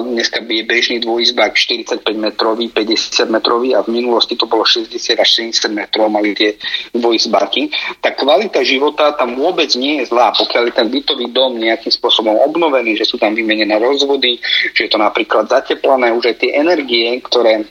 Dneska 0.06 0.40
je 0.40 0.64
bežný 0.64 0.98
dvojizbák 1.04 1.52
45 1.52 2.00
metrový, 2.16 2.72
50 2.72 3.28
metrový 3.28 3.76
a 3.76 3.84
v 3.84 3.92
minulosti 3.92 4.40
to 4.40 4.48
bolo 4.48 4.64
60 4.64 4.96
až 5.20 5.30
70 5.52 5.68
metrov 5.76 6.08
mali 6.08 6.32
tie 6.32 6.56
dvojizbáky. 6.96 7.70
Tá 8.00 8.16
kvalita 8.16 8.64
života 8.64 9.12
tam 9.20 9.36
vôbec 9.36 9.68
nie 9.76 10.00
je 10.00 10.08
zlá, 10.08 10.32
pokiaľ 10.32 10.72
je 10.72 10.74
ten 10.80 10.88
bytový 10.88 11.28
dom 11.36 11.60
nejakým 11.60 11.92
spôsobom 11.92 12.40
obnovený, 12.48 12.96
že 12.96 13.04
sú 13.04 13.20
tam 13.20 13.36
vymenené 13.36 13.76
rozvody, 13.76 14.40
že 14.72 14.88
je 14.88 14.92
to 14.92 15.00
napríklad 15.00 15.52
zateplané, 15.52 16.16
už 16.16 16.32
aj 16.32 16.36
tie 16.40 16.56
energie, 16.56 17.20
ktoré 17.20 17.68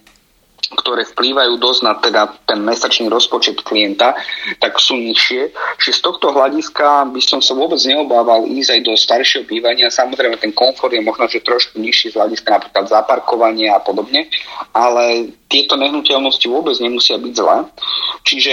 ktoré 0.75 1.07
vplývajú 1.09 1.57
dosť 1.59 1.81
na 1.83 1.93
teda 1.99 2.23
ten 2.45 2.61
mesačný 2.61 3.07
rozpočet 3.09 3.63
klienta, 3.63 4.15
tak 4.61 4.77
sú 4.77 4.99
nižšie. 4.99 5.55
Čiže 5.81 5.99
z 5.99 6.03
tohto 6.03 6.35
hľadiska 6.35 7.09
by 7.11 7.21
som 7.23 7.41
sa 7.41 7.55
vôbec 7.57 7.79
neobával 7.87 8.45
ísť 8.47 8.71
aj 8.77 8.81
do 8.85 8.93
staršieho 8.95 9.45
bývania. 9.49 9.89
Samozrejme, 9.89 10.37
ten 10.37 10.53
komfort 10.53 10.93
je 10.93 11.03
možno, 11.03 11.31
že 11.31 11.43
trošku 11.43 11.79
nižší 11.79 12.13
z 12.13 12.19
hľadiska 12.19 12.49
napríklad 12.51 12.91
zaparkovania 12.91 13.79
a 13.79 13.81
podobne, 13.81 14.29
ale 14.75 15.35
tieto 15.49 15.79
nehnuteľnosti 15.79 16.47
vôbec 16.51 16.75
nemusia 16.83 17.17
byť 17.17 17.33
zlé. 17.33 17.59
Čiže 18.27 18.53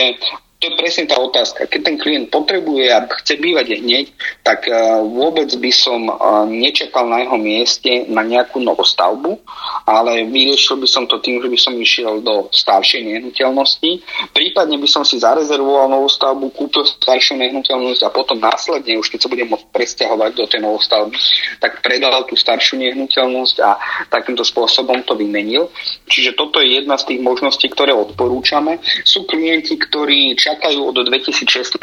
to 0.61 0.69
je 0.69 0.77
presne 0.77 1.09
tá 1.09 1.17
otázka. 1.17 1.65
Keď 1.65 1.81
ten 1.81 1.97
klient 1.97 2.29
potrebuje 2.29 2.93
a 2.93 3.01
chce 3.09 3.41
bývať 3.41 3.81
hneď, 3.81 4.13
tak 4.45 4.69
uh, 4.69 5.01
vôbec 5.01 5.49
by 5.57 5.71
som 5.73 6.05
uh, 6.05 6.45
nečakal 6.45 7.09
na 7.09 7.25
jeho 7.25 7.33
mieste 7.41 8.05
na 8.05 8.21
nejakú 8.21 8.61
novostavbu, 8.61 9.41
ale 9.89 10.29
vyriešil 10.29 10.77
by 10.77 10.85
som 10.85 11.09
to 11.09 11.17
tým, 11.17 11.41
že 11.41 11.49
by 11.49 11.57
som 11.57 11.73
išiel 11.73 12.21
do 12.21 12.45
staršej 12.53 13.01
nehnuteľnosti. 13.01 14.05
Prípadne 14.37 14.77
by 14.77 14.85
som 14.85 15.01
si 15.01 15.17
zarezervoval 15.17 15.89
novostavbu, 15.89 16.53
kúpil 16.53 16.85
staršiu 16.85 17.41
nehnuteľnosť 17.41 18.05
a 18.05 18.13
potom 18.13 18.37
následne, 18.37 19.01
už 19.01 19.09
keď 19.09 19.25
sa 19.25 19.31
budem 19.33 19.49
môcť 19.49 19.65
presťahovať 19.73 20.31
do 20.37 20.45
tej 20.45 20.61
novostavby, 20.61 21.17
tak 21.57 21.81
predal 21.81 22.21
tú 22.29 22.37
staršiu 22.37 22.77
nehnuteľnosť 22.85 23.55
a 23.65 23.81
takýmto 24.13 24.45
spôsobom 24.45 25.01
to 25.09 25.17
vymenil. 25.17 25.73
Čiže 26.05 26.37
toto 26.37 26.61
je 26.61 26.85
jedna 26.85 27.01
z 27.01 27.09
tých 27.09 27.21
možností, 27.25 27.65
ktoré 27.65 27.97
odporúčame. 27.97 28.77
Sú 29.01 29.25
klienti, 29.25 29.73
ktorí 29.73 30.37
čakajú 30.51 30.79
od 30.91 30.97
2016. 31.07 31.79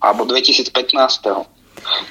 alebo 0.00 0.22
2015. 0.24 1.60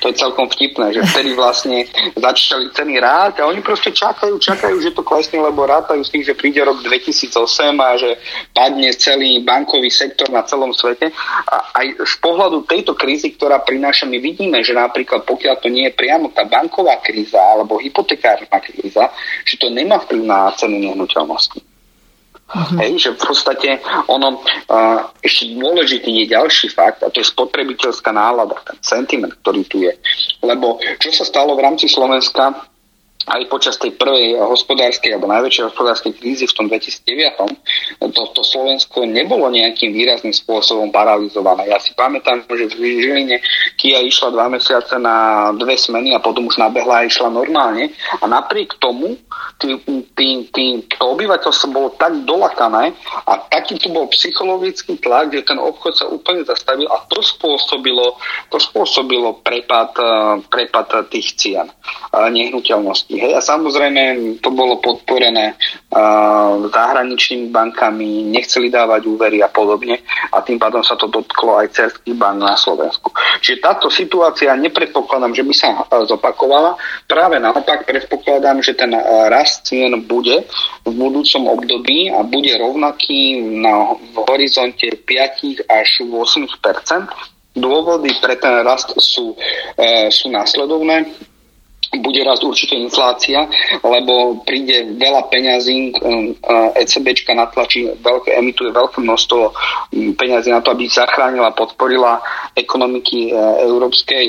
To 0.02 0.10
je 0.10 0.18
celkom 0.18 0.50
vtipné, 0.50 0.98
že 0.98 1.06
vtedy 1.14 1.38
vlastne 1.38 1.86
začali 2.18 2.74
ceny 2.74 2.98
rásť 2.98 3.44
a 3.44 3.48
oni 3.50 3.62
proste 3.62 3.94
čakajú, 3.94 4.42
čakajú, 4.42 4.82
že 4.82 4.96
to 4.98 5.06
klesne, 5.06 5.38
lebo 5.38 5.70
rátajú 5.70 6.02
s 6.02 6.10
tým, 6.10 6.26
že 6.26 6.34
príde 6.34 6.64
rok 6.66 6.82
2008 6.82 7.78
a 7.78 7.90
že 8.00 8.18
padne 8.50 8.90
celý 8.98 9.46
bankový 9.46 9.94
sektor 9.94 10.26
na 10.34 10.42
celom 10.42 10.74
svete. 10.74 11.14
A 11.46 11.86
aj 11.86 12.02
z 12.02 12.16
pohľadu 12.18 12.66
tejto 12.66 12.98
krízy, 12.98 13.38
ktorá 13.38 13.62
prináša, 13.62 14.10
my 14.10 14.18
vidíme, 14.18 14.58
že 14.66 14.74
napríklad 14.74 15.22
pokiaľ 15.28 15.56
to 15.62 15.70
nie 15.70 15.86
je 15.92 15.94
priamo 15.94 16.34
tá 16.34 16.50
banková 16.50 16.98
kríza 17.06 17.38
alebo 17.38 17.78
hypotekárna 17.78 18.58
kríza, 18.58 19.14
že 19.46 19.56
to 19.62 19.70
nemá 19.70 20.02
vplyv 20.02 20.26
na 20.26 20.50
ceny 20.58 20.82
nehnuteľnosti. 20.82 21.69
Uh-huh. 22.50 22.82
Hej, 22.82 22.92
že 22.98 23.10
v 23.14 23.22
podstate 23.22 23.70
ono, 24.10 24.42
uh, 24.42 25.14
ešte 25.22 25.54
dôležitý 25.54 26.10
je 26.26 26.34
ďalší 26.34 26.74
fakt 26.74 27.06
a 27.06 27.14
to 27.14 27.22
je 27.22 27.30
spotrebiteľská 27.30 28.10
nálada, 28.10 28.58
ten 28.66 28.82
sentiment, 28.82 29.38
ktorý 29.38 29.62
tu 29.70 29.86
je. 29.86 29.94
Lebo 30.42 30.82
čo 30.98 31.14
sa 31.14 31.22
stalo 31.22 31.54
v 31.54 31.62
rámci 31.62 31.86
Slovenska, 31.86 32.70
aj 33.30 33.42
počas 33.46 33.78
tej 33.78 33.94
prvej 33.94 34.42
hospodárskej 34.42 35.14
alebo 35.14 35.30
najväčšej 35.30 35.68
hospodárskej 35.70 36.14
krízy 36.18 36.46
v 36.50 36.56
tom 36.58 36.66
2009 36.66 38.10
to, 38.10 38.22
to 38.34 38.42
Slovensko 38.42 39.06
nebolo 39.06 39.52
nejakým 39.54 39.94
výrazným 39.94 40.34
spôsobom 40.34 40.90
paralizované. 40.90 41.70
Ja 41.70 41.78
si 41.78 41.94
pamätám, 41.94 42.44
že 42.50 42.72
v 42.74 43.06
Žiline 43.06 43.38
Kia 43.78 44.02
išla 44.02 44.34
dva 44.34 44.50
mesiace 44.50 44.98
na 44.98 45.50
dve 45.54 45.78
smeny 45.78 46.16
a 46.16 46.24
potom 46.24 46.50
už 46.50 46.58
nabehla 46.58 47.04
a 47.04 47.08
išla 47.08 47.30
normálne 47.30 47.94
a 48.20 48.26
napriek 48.26 48.82
tomu 48.82 49.20
tým, 49.60 49.78
tým, 50.16 50.38
tým, 50.50 50.74
to 50.88 51.04
obyvateľstvo 51.04 51.68
bolo 51.70 51.90
tak 52.00 52.16
dolakané 52.24 52.96
a 53.28 53.32
taký 53.52 53.78
tu 53.78 53.92
bol 53.92 54.08
psychologický 54.10 54.98
tlak, 55.04 55.36
že 55.36 55.46
ten 55.46 55.60
obchod 55.60 55.94
sa 55.94 56.06
úplne 56.08 56.48
zastavil 56.48 56.88
a 56.88 57.04
to 57.12 57.20
spôsobilo, 57.22 58.18
to 58.50 58.58
spôsobilo 58.58 59.44
prepad, 59.44 59.94
prepad 60.48 61.12
tých 61.12 61.36
cien 61.36 61.68
nehnuteľností. 62.14 63.19
Hej, 63.20 63.36
a 63.36 63.42
samozrejme 63.44 64.02
to 64.40 64.50
bolo 64.56 64.80
podporené 64.80 65.60
uh, 65.92 66.72
zahraničnými 66.72 67.52
bankami, 67.52 68.24
nechceli 68.32 68.72
dávať 68.72 69.12
úvery 69.12 69.44
a 69.44 69.52
podobne 69.52 70.00
a 70.32 70.40
tým 70.40 70.56
pádom 70.56 70.80
sa 70.80 70.96
to 70.96 71.12
dotklo 71.12 71.60
aj 71.60 71.76
cerských 71.76 72.16
bank 72.16 72.40
na 72.40 72.56
Slovensku. 72.56 73.12
Čiže 73.44 73.60
táto 73.60 73.92
situácia 73.92 74.56
nepredpokladám, 74.56 75.36
že 75.36 75.44
by 75.44 75.54
sa 75.54 75.70
zopakovala. 76.08 76.80
Práve 77.12 77.44
naopak 77.44 77.84
predpokladám, 77.84 78.64
že 78.64 78.80
ten 78.80 78.96
rast 79.28 79.68
cien 79.68 79.92
bude 80.08 80.48
v 80.88 80.92
budúcom 80.96 81.60
období 81.60 82.08
a 82.16 82.24
bude 82.24 82.56
rovnaký 82.56 83.44
na, 83.60 84.00
v 84.00 84.18
horizonte 84.32 84.88
5 84.96 85.68
až 85.68 85.90
8% 86.08 86.48
Dôvody 87.60 88.14
pre 88.22 88.38
ten 88.38 88.62
rast 88.62 88.94
sú, 89.02 89.36
e, 89.76 90.08
sú 90.14 90.30
následovné 90.30 91.10
bude 91.98 92.22
rast 92.22 92.46
určite 92.46 92.78
inflácia, 92.78 93.50
lebo 93.82 94.46
príde 94.46 94.94
veľa 94.94 95.26
peňazí, 95.34 95.90
ECBčka 96.78 97.34
natlačí, 97.34 97.90
veľké, 97.98 98.38
emituje 98.38 98.70
veľké 98.70 99.02
množstvo 99.02 99.42
peňazí 100.14 100.54
na 100.54 100.62
to, 100.62 100.70
aby 100.78 100.86
zachránila, 100.86 101.58
podporila 101.58 102.22
ekonomiky 102.54 103.30
e, 103.30 103.32
európskej 103.66 104.26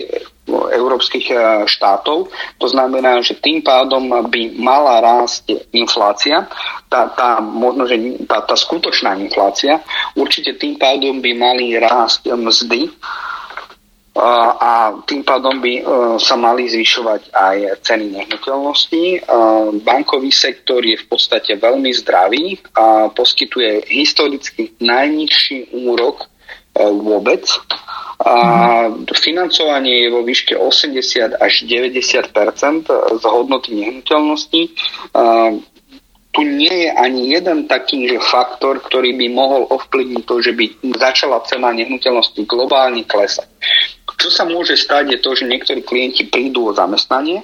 európskych 0.50 1.30
e, 1.30 1.34
štátov. 1.68 2.26
To 2.58 2.66
znamená, 2.66 3.22
že 3.22 3.38
tým 3.38 3.62
pádom 3.62 4.10
by 4.26 4.58
mala 4.58 4.98
rásť 4.98 5.68
inflácia, 5.70 6.48
tá, 6.90 7.06
tá, 7.14 7.38
možno, 7.38 7.86
že 7.86 7.96
tá, 8.26 8.42
tá 8.42 8.56
skutočná 8.58 9.14
inflácia, 9.20 9.78
určite 10.18 10.58
tým 10.58 10.74
pádom 10.74 11.22
by 11.22 11.32
mali 11.36 11.76
rásť 11.78 12.34
mzdy, 12.34 12.90
a 14.18 14.90
tým 15.06 15.22
pádom 15.22 15.62
by 15.62 15.74
e, 15.78 15.82
sa 16.18 16.34
mali 16.34 16.66
zvyšovať 16.66 17.30
aj 17.30 17.56
ceny 17.86 18.10
nehnuteľností. 18.10 19.22
Bankový 19.86 20.34
sektor 20.34 20.82
je 20.82 20.98
v 20.98 21.06
podstate 21.06 21.54
veľmi 21.54 21.94
zdravý 21.94 22.58
a 22.74 23.06
poskytuje 23.14 23.86
historicky 23.86 24.74
najnižší 24.82 25.78
úrok 25.86 26.26
e, 26.26 26.26
vôbec. 26.90 27.46
A 28.20 28.34
financovanie 29.16 30.04
je 30.04 30.08
vo 30.12 30.20
výške 30.26 30.52
80 30.52 31.40
až 31.40 31.54
90% 31.64 32.84
z 33.16 33.24
hodnoty 33.24 33.80
nehnuteľností 33.80 34.76
tu 36.30 36.46
nie 36.46 36.86
je 36.86 36.90
ani 36.94 37.34
jeden 37.34 37.66
taký 37.66 38.06
že 38.06 38.22
faktor, 38.22 38.78
ktorý 38.78 39.18
by 39.18 39.26
mohol 39.34 39.66
ovplyvniť 39.66 40.22
to, 40.22 40.34
že 40.38 40.52
by 40.54 40.64
začala 40.94 41.42
cena 41.42 41.74
nehnuteľnosti 41.74 42.38
globálne 42.46 43.02
klesať. 43.02 43.50
Čo 44.20 44.28
sa 44.28 44.44
môže 44.44 44.76
stať 44.76 45.16
je 45.16 45.18
to, 45.24 45.32
že 45.32 45.48
niektorí 45.48 45.80
klienti 45.80 46.28
prídu 46.28 46.68
o 46.68 46.76
zamestnanie, 46.76 47.40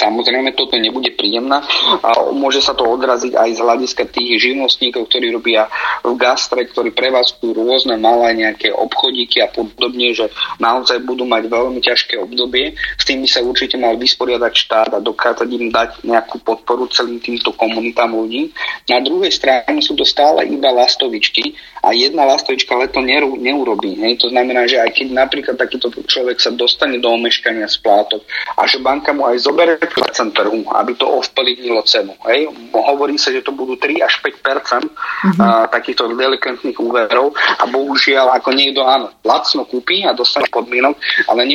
Samozrejme, 0.00 0.56
toto 0.56 0.80
nebude 0.80 1.12
príjemná 1.12 1.60
a 2.00 2.32
môže 2.32 2.64
sa 2.64 2.72
to 2.72 2.88
odraziť 2.88 3.36
aj 3.36 3.50
z 3.52 3.60
hľadiska 3.60 4.04
tých 4.08 4.40
živnostníkov, 4.40 5.12
ktorí 5.12 5.28
robia 5.28 5.68
v 6.00 6.16
gastre, 6.16 6.64
ktorí 6.64 6.96
prevádzkujú 6.96 7.52
rôzne 7.52 8.00
malé 8.00 8.32
nejaké 8.40 8.72
obchodíky 8.72 9.44
a 9.44 9.52
podobne, 9.52 10.16
že 10.16 10.32
naozaj 10.56 11.04
budú 11.04 11.28
mať 11.28 11.52
veľmi 11.52 11.84
ťažké 11.84 12.16
obdobie. 12.16 12.72
S 12.96 13.04
tým 13.04 13.20
by 13.20 13.28
sa 13.28 13.44
určite 13.44 13.76
mal 13.76 14.00
vysporiadať 14.00 14.52
štát 14.56 14.90
a 14.96 15.04
dokázať 15.04 15.48
im 15.52 15.68
dať 15.68 16.00
nejakú 16.08 16.40
podporu 16.40 16.88
celým 16.88 17.20
týmto 17.20 17.52
komunitám 17.52 18.16
ľudí. 18.16 18.56
Na 18.88 19.04
druhej 19.04 19.30
strane 19.30 19.84
sú 19.84 19.92
to 19.92 20.08
stále 20.08 20.40
iba 20.48 20.72
lastovičky 20.72 21.52
a 21.84 21.92
jedna 21.92 22.24
lastovička 22.24 22.72
leto 22.78 23.04
neurobí. 23.04 24.00
Hej. 24.00 24.24
To 24.24 24.32
znamená, 24.32 24.64
že 24.64 24.80
aj 24.80 24.96
keď 24.96 25.06
napríklad 25.12 25.56
takýto 25.60 25.92
človek 26.08 26.40
sa 26.40 26.52
dostane 26.54 26.96
do 26.96 27.12
omeškania 27.12 27.68
splátok 27.68 28.24
a 28.56 28.64
že 28.64 28.80
banka 28.80 29.12
mu 29.12 29.28
aj 29.28 29.44
zoberie 29.44 29.89
trhu, 30.32 30.60
aby 30.74 30.92
to 30.94 31.06
ovplyvnilo 31.06 31.82
cenu. 31.84 32.14
Hej. 32.26 32.50
Hovorí 32.72 33.18
sa, 33.18 33.34
že 33.34 33.44
to 33.44 33.52
budú 33.52 33.76
3 33.76 34.00
až 34.00 34.22
5 34.22 34.40
mm-hmm. 34.40 35.40
a, 35.40 35.66
takýchto 35.68 36.10
delikentných 36.14 36.78
úverov 36.78 37.34
a 37.36 37.64
bohužiaľ 37.66 38.40
ako 38.40 38.50
niekto 38.54 38.86
áno, 38.86 39.10
lacno 39.26 39.66
kúpi 39.66 40.06
a 40.06 40.16
dostane 40.16 40.48
podmienok, 40.48 40.96
ale 41.28 41.46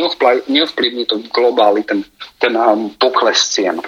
neovplyvní 0.48 1.04
to 1.08 1.20
globálny 1.32 1.84
ten, 1.84 2.04
ten 2.40 2.54
um, 2.56 2.92
pokles 2.96 3.40
cien. 3.52 3.80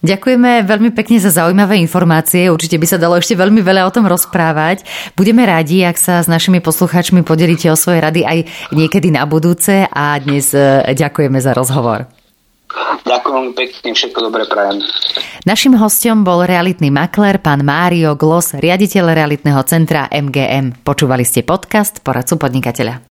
Ďakujeme 0.00 0.64
veľmi 0.64 0.96
pekne 0.96 1.20
za 1.20 1.28
zaujímavé 1.28 1.76
informácie. 1.76 2.48
Určite 2.48 2.80
by 2.80 2.86
sa 2.88 2.96
dalo 2.96 3.20
ešte 3.20 3.36
veľmi 3.36 3.60
veľa 3.60 3.84
o 3.84 3.92
tom 3.92 4.08
rozprávať. 4.08 4.80
Budeme 5.12 5.44
radi, 5.44 5.84
ak 5.84 6.00
sa 6.00 6.24
s 6.24 6.28
našimi 6.28 6.64
poslucháčmi 6.64 7.20
podelíte 7.20 7.68
o 7.68 7.76
svoje 7.76 8.00
rady 8.00 8.24
aj 8.24 8.38
niekedy 8.72 9.12
na 9.12 9.28
budúce 9.28 9.84
a 9.92 10.16
dnes 10.16 10.56
e, 10.56 10.88
ďakujeme 10.96 11.36
za 11.36 11.52
rozhovor. 11.52 12.08
Ďakujem 13.02 13.56
pekne, 13.58 13.90
všetko 13.96 14.18
dobré 14.30 14.46
prajem. 14.46 14.84
Našim 15.42 15.74
hostom 15.74 16.22
bol 16.22 16.46
realitný 16.46 16.92
makler 16.92 17.40
pán 17.42 17.64
Mário 17.66 18.14
Glos, 18.14 18.54
riaditeľ 18.54 19.16
realitného 19.16 19.60
centra 19.66 20.06
MGM. 20.12 20.84
Počúvali 20.86 21.26
ste 21.26 21.42
podcast 21.42 22.04
Poradcu 22.04 22.38
podnikateľa. 22.38 23.02